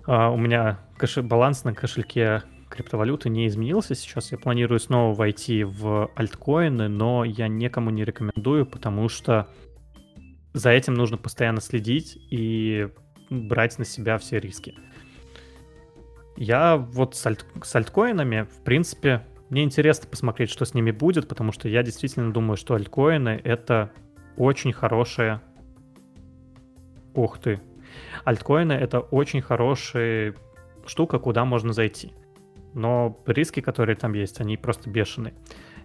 [0.06, 0.80] Uh, у меня
[1.24, 3.96] баланс на кошельке криптовалюты не изменился.
[3.96, 9.48] Сейчас я планирую снова войти в альткоины, но я никому не рекомендую, потому что
[10.54, 12.90] за этим нужно постоянно следить и
[13.30, 14.76] брать на себя все риски.
[16.38, 21.28] Я вот с, альт, с альткоинами, в принципе, мне интересно посмотреть, что с ними будет,
[21.28, 23.92] потому что я действительно думаю, что альткоины— это
[24.38, 25.42] очень хорошая...
[27.16, 27.60] Ух ты.
[28.24, 30.36] Альткоины— это очень хорошая
[30.86, 32.14] штука, куда можно зайти.
[32.76, 35.34] Но риски, которые там есть, они просто бешеные.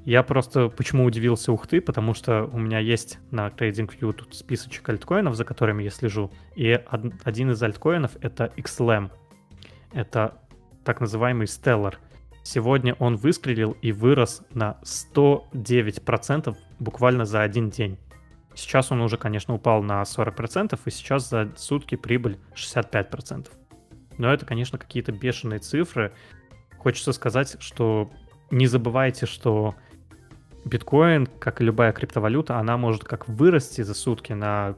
[0.05, 4.87] Я просто почему удивился ух ты, потому что у меня есть на TradingView тут списочек
[4.89, 6.79] альткоинов, за которыми я слежу, и
[7.25, 9.11] один из альткоинов— это XLM.
[9.93, 10.41] Это
[10.85, 11.95] так называемый Stellar.
[12.43, 17.99] Сегодня он выстрелил и вырос на 109% буквально за один день.
[18.55, 23.49] Сейчас он уже, конечно, упал на 40%, и сейчас за сутки прибыль 65%.
[24.18, 26.12] Но это, конечно, какие-то бешеные цифры.
[26.78, 28.11] Хочется сказать, что
[28.51, 29.74] не забывайте, что
[30.64, 34.76] биткоин, как и любая криптовалюта, она может как вырасти за сутки на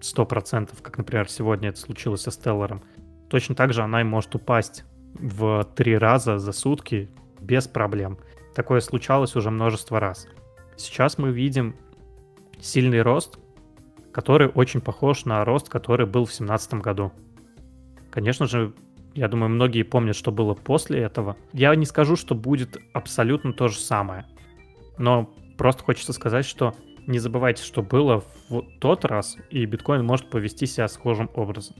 [0.00, 2.80] 100%, как, например, сегодня это случилось со Stellar.
[3.28, 4.84] Точно так же она и может упасть
[5.14, 7.08] в три раза за сутки
[7.40, 8.18] без проблем.
[8.54, 10.26] Такое случалось уже множество раз.
[10.76, 11.76] Сейчас мы видим
[12.60, 13.38] сильный рост,
[14.12, 17.12] который очень похож на рост, который был в 2017 году.
[18.10, 18.72] Конечно же,
[19.14, 21.36] я думаю, многие помнят, что было после этого.
[21.52, 24.26] Я не скажу, что будет абсолютно то же самое.
[24.96, 26.74] Но просто хочется сказать, что
[27.06, 31.76] не забывайте, что было в тот раз, и биткоин может повести себя схожим образом.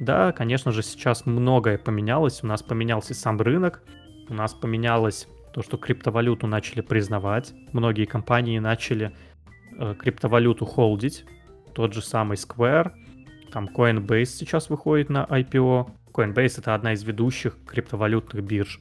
[0.00, 2.42] Да, конечно же, сейчас многое поменялось.
[2.42, 3.82] У нас поменялся сам рынок,
[4.28, 7.52] у нас поменялось то, что криптовалюту начали признавать.
[7.72, 9.12] Многие компании начали
[9.76, 11.24] э, криптовалюту холдить.
[11.74, 12.92] Тот же самый Square,
[13.52, 15.90] там Coinbase сейчас выходит на IPO.
[16.12, 18.80] Coinbase это одна из ведущих криптовалютных бирж.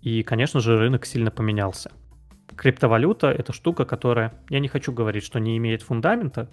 [0.00, 1.90] И, конечно же, рынок сильно поменялся.
[2.56, 6.50] Криптовалюта— это штука, которая, я не хочу говорить, что не имеет фундамента,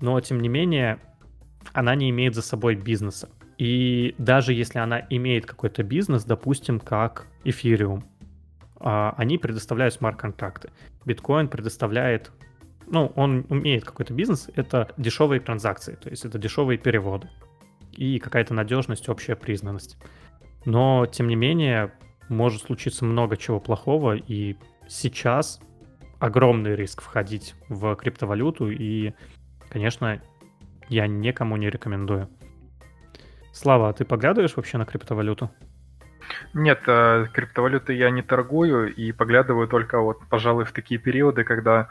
[0.00, 0.98] но, тем не менее,
[1.72, 3.28] она не имеет за собой бизнеса.
[3.58, 8.02] И даже если она имеет какой-то бизнес, допустим, как Ethereum,
[8.80, 10.70] а, они предоставляют смарт-контракты.
[11.04, 12.32] Биткоин предоставляет,
[12.88, 17.28] ну, он умеет какой-то бизнес, это дешевые транзакции, то есть это дешевые переводы
[17.92, 19.96] и какая-то надежность, общая признанность.
[20.64, 21.92] Но, тем не менее,
[22.28, 24.56] может случиться много чего плохого, и
[24.88, 25.60] сейчас
[26.18, 29.12] огромный риск входить в криптовалюту, и,
[29.68, 30.22] конечно,
[30.88, 32.28] я никому не рекомендую.
[33.52, 35.50] Слава, а ты поглядываешь вообще на криптовалюту?
[36.54, 41.88] Нет, э, криптовалюты я не торгую и поглядываю только вот, пожалуй, в такие периоды, когда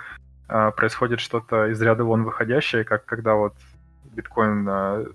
[0.48, 3.54] э, происходит что-то из ряда вон выходящее, как когда вот
[4.16, 5.06] биткоин э,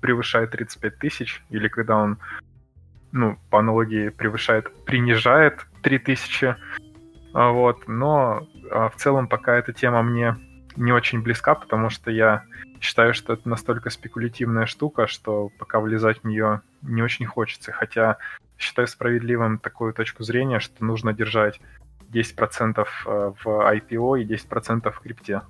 [0.00, 2.18] превышает 35 тысяч, или когда он,
[3.12, 6.56] ну, по аналогии, превышает, принижает 3000,
[7.32, 10.36] вот, но в целом пока эта тема мне
[10.76, 12.44] не очень близка, потому что я
[12.80, 17.72] считаю, что это настолько спекулятивная штука, что пока влезать в нее не очень хочется.
[17.72, 18.18] Хотя
[18.58, 21.60] считаю справедливым такую точку зрения, что нужно держать
[22.12, 25.42] 10% э, в IPO и 10% в крипте.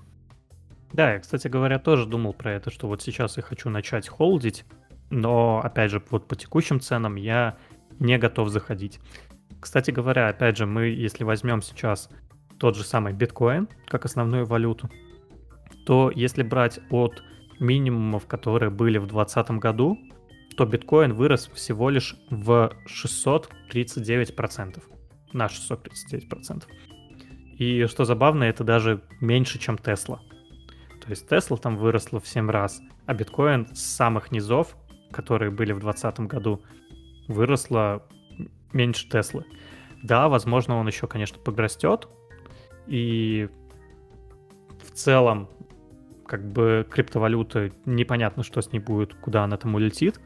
[0.93, 4.65] Да, я, кстати говоря, тоже думал про это, что вот сейчас я хочу начать холдить,
[5.11, 7.57] но, опять же, вот по текущим ценам я
[7.99, 9.01] не готов заходить.
[9.61, 12.09] Кстати говоря, опять же, мы, если возьмем сейчас
[12.59, 14.91] тот же самый биткоин как основную валюту,
[15.87, 17.23] то если брать от
[17.61, 19.99] минимумов, которые были в 2020 году,
[20.57, 24.83] то биткоин вырос всего лишь в 639%.
[25.33, 26.65] На 639%.
[27.59, 30.21] И что забавно, это даже меньше, чем Тесла.
[31.03, 34.77] То есть Тесла там выросла в 7 раз, а биткоин с самых низов,
[35.13, 36.63] которые были в 2020 году,
[37.29, 38.07] выросла
[38.73, 39.45] меньше Теслы.
[40.03, 42.09] Да, возможно, он еще, конечно, подрастет,
[42.87, 43.49] и
[44.83, 45.49] в целом,
[46.27, 50.21] как бы криптовалюта, непонятно, что с ней будет, куда она там улетит,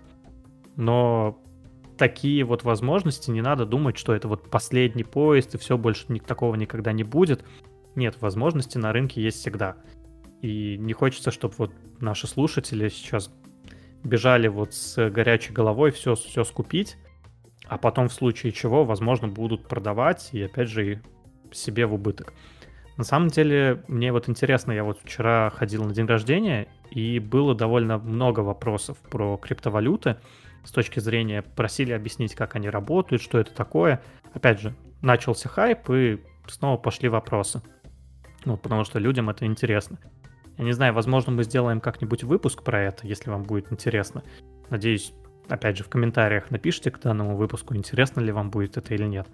[0.76, 1.38] но
[1.98, 6.54] такие вот возможности, не надо думать, что это вот последний поезд, и все, больше такого
[6.54, 7.44] никогда не будет.
[7.94, 9.76] Нет, возможности на рынке есть всегда.
[10.40, 13.30] И не хочется, чтобы вот наши слушатели сейчас
[14.02, 16.96] бежали вот с горячей головой все, все скупить,
[17.66, 21.02] а потом в случае чего, возможно, будут продавать и опять же
[21.52, 22.32] себе в убыток.
[23.00, 27.54] На самом деле, мне вот интересно, я вот вчера ходил на день рождения, и было
[27.54, 30.16] довольно много вопросов про криптовалюты
[30.64, 34.02] с точки зрения, просили объяснить, как они работают, что это такое.
[34.34, 37.62] Опять же, начался хайп, и снова пошли вопросы.
[38.44, 39.98] Ну, потому что людям это интересно.
[40.58, 44.22] Я не знаю, возможно, мы сделаем как-нибудь выпуск про это, если вам будет интересно.
[44.68, 45.14] Надеюсь,
[45.48, 49.26] опять же, в комментариях напишите к данному выпуску, интересно ли вам будет это или нет.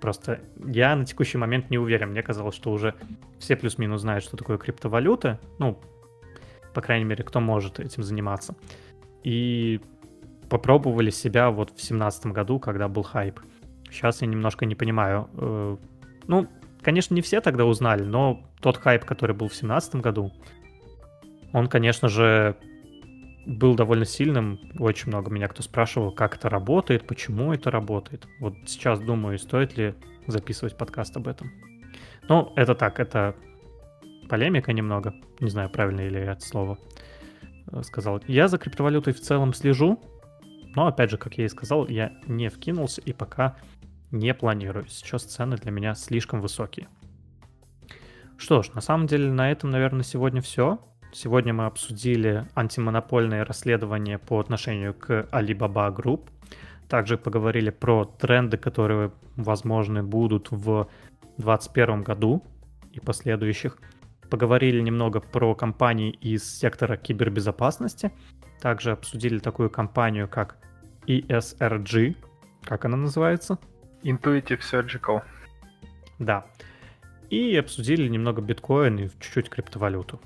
[0.00, 2.10] Просто я на текущий момент не уверен.
[2.10, 2.94] Мне казалось, что уже
[3.38, 5.40] все плюс-минус знают, что такое криптовалюта.
[5.58, 5.80] Ну,
[6.74, 8.54] по крайней мере, кто может этим заниматься.
[9.24, 9.80] И
[10.48, 13.40] попробовали себя вот в семнадцатом году, когда был хайп.
[13.90, 15.28] Сейчас я немножко не понимаю.
[15.34, 15.76] Э,
[16.26, 16.48] ну,
[16.82, 20.32] конечно, не все тогда узнали, но тот хайп, который был в семнадцатом году,
[21.52, 22.56] он, конечно же,
[23.48, 24.60] был довольно сильным.
[24.78, 28.28] Очень много меня кто спрашивал, как это работает, почему это работает.
[28.40, 29.94] Вот сейчас думаю, стоит ли
[30.26, 31.50] записывать подкаст об этом.
[32.28, 33.34] Ну, это так, это
[34.28, 35.14] полемика немного.
[35.40, 36.78] Не знаю, правильно ли я это слово
[37.72, 38.22] э, сказал.
[38.26, 39.98] Я за криптовалютой в целом слежу,
[40.76, 43.56] но, опять же, как я и сказал, я не вкинулся и пока
[44.10, 44.86] не планирую.
[44.88, 46.88] Сейчас цены для меня слишком высокие.
[48.36, 50.78] Что ж, на самом деле на этом, наверное, сегодня все.
[51.10, 56.28] Сегодня мы обсудили антимонопольное расследование по отношению к Alibaba Group.
[56.88, 60.88] Также поговорили про тренды, которые, возможно, будут в
[61.38, 62.42] 2021 году
[62.92, 63.78] и последующих.
[64.30, 68.12] Поговорили немного про компании из сектора кибербезопасности.
[68.60, 70.58] Также обсудили такую компанию, как
[71.06, 72.16] ESRG.
[72.64, 73.58] Как она называется?
[74.02, 75.22] Intuitive Surgical.
[76.18, 76.46] Да.
[77.30, 80.20] И обсудили немного биткоин и чуть-чуть криптовалюту.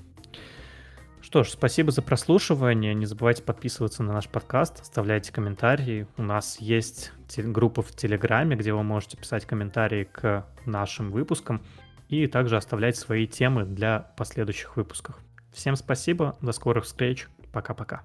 [1.33, 2.93] Что ж, спасибо за прослушивание.
[2.93, 6.05] Не забывайте подписываться на наш подкаст, оставляйте комментарии.
[6.15, 11.63] У нас есть группа в Телеграме, где вы можете писать комментарии к нашим выпускам
[12.07, 15.17] и также оставлять свои темы для последующих выпусков.
[15.51, 18.03] Всем спасибо, до скорых встреч, пока-пока.